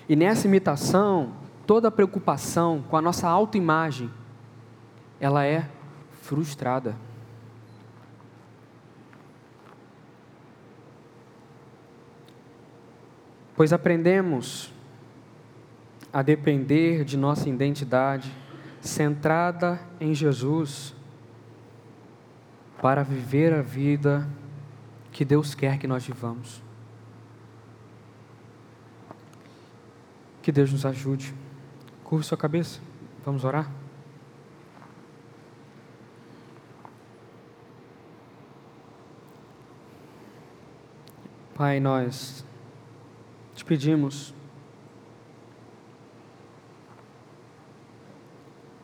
e 0.09 0.15
nessa 0.15 0.47
imitação, 0.47 1.33
toda 1.67 1.91
preocupação 1.91 2.85
com 2.89 2.97
a 2.97 3.03
nossa 3.03 3.29
autoimagem, 3.29 4.11
ela 5.19 5.45
é 5.47 5.69
frustrada. 6.23 6.97
Pois 13.57 13.73
aprendemos 13.73 14.73
a 16.13 16.23
depender 16.23 17.05
de 17.05 17.17
nossa 17.17 17.49
identidade 17.49 18.33
centrada 18.81 19.81
em 20.01 20.15
Jesus 20.15 20.95
para 22.83 23.03
viver 23.03 23.53
a 23.55 23.63
vida 23.63 24.29
que 25.11 25.25
Deus 25.25 25.55
quer 25.55 25.79
que 25.79 25.87
nós 25.87 26.05
vivamos. 26.05 26.64
Que 30.45 30.53
Deus 30.53 30.71
nos 30.71 30.85
ajude. 30.85 31.35
Curva 32.05 32.23
sua 32.23 32.37
cabeça. 32.37 32.79
Vamos 33.25 33.45
orar? 33.45 33.73
Pai, 41.55 41.81
nós 41.81 42.45
te 43.55 43.65
pedimos 43.65 44.35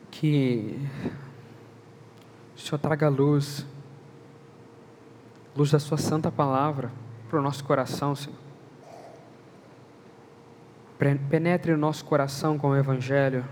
que 0.09 0.79
o 2.55 2.59
Senhor 2.59 2.79
traga 2.79 3.07
luz, 3.07 3.67
luz 5.55 5.69
da 5.69 5.77
Sua 5.77 5.99
santa 5.99 6.31
palavra 6.31 6.91
para 7.29 7.37
o 7.37 7.41
nosso 7.43 7.63
coração, 7.63 8.15
Senhor. 8.15 8.50
Penetre 11.01 11.71
o 11.71 11.77
nosso 11.77 12.05
coração 12.05 12.59
com 12.59 12.69
o 12.69 12.75
Evangelho, 12.75 13.43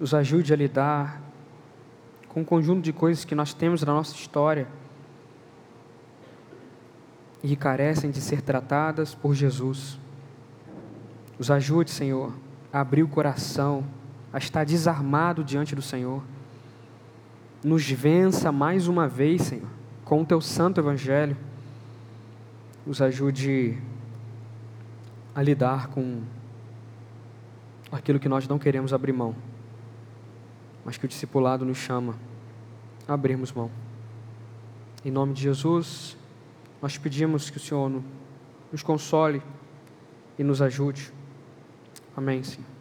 nos 0.00 0.12
ajude 0.12 0.52
a 0.52 0.56
lidar 0.56 1.22
com 2.28 2.40
um 2.40 2.44
conjunto 2.44 2.80
de 2.80 2.92
coisas 2.92 3.24
que 3.24 3.32
nós 3.32 3.54
temos 3.54 3.84
na 3.84 3.92
nossa 3.92 4.12
história 4.16 4.66
e 7.44 7.54
carecem 7.54 8.10
de 8.10 8.20
ser 8.20 8.42
tratadas 8.42 9.14
por 9.14 9.36
Jesus. 9.36 9.96
Nos 11.38 11.48
ajude, 11.48 11.92
Senhor, 11.92 12.32
a 12.72 12.80
abrir 12.80 13.04
o 13.04 13.08
coração, 13.08 13.84
a 14.32 14.38
estar 14.38 14.64
desarmado 14.64 15.44
diante 15.44 15.76
do 15.76 15.82
Senhor. 15.82 16.24
Nos 17.62 17.88
vença 17.88 18.50
mais 18.50 18.88
uma 18.88 19.06
vez, 19.06 19.42
Senhor, 19.42 19.68
com 20.04 20.22
o 20.22 20.26
teu 20.26 20.40
santo 20.40 20.80
evangelho. 20.80 21.36
Nos 22.84 23.00
ajude 23.00 23.78
a 25.38 25.42
lidar 25.42 25.86
com 25.90 26.20
aquilo 27.92 28.18
que 28.18 28.28
nós 28.28 28.48
não 28.48 28.58
queremos 28.58 28.92
abrir 28.92 29.12
mão, 29.12 29.36
mas 30.84 30.96
que 30.96 31.04
o 31.04 31.08
discipulado 31.08 31.64
nos 31.64 31.78
chama 31.78 32.16
a 33.06 33.14
abrirmos 33.14 33.52
mão. 33.52 33.70
Em 35.04 35.12
nome 35.12 35.34
de 35.34 35.42
Jesus. 35.42 36.16
Nós 36.82 36.98
pedimos 36.98 37.50
que 37.50 37.56
o 37.56 37.60
Senhor 37.60 38.02
nos 38.72 38.82
console 38.82 39.40
e 40.36 40.42
nos 40.42 40.60
ajude. 40.60 41.12
Amém, 42.16 42.42
Senhor. 42.42 42.77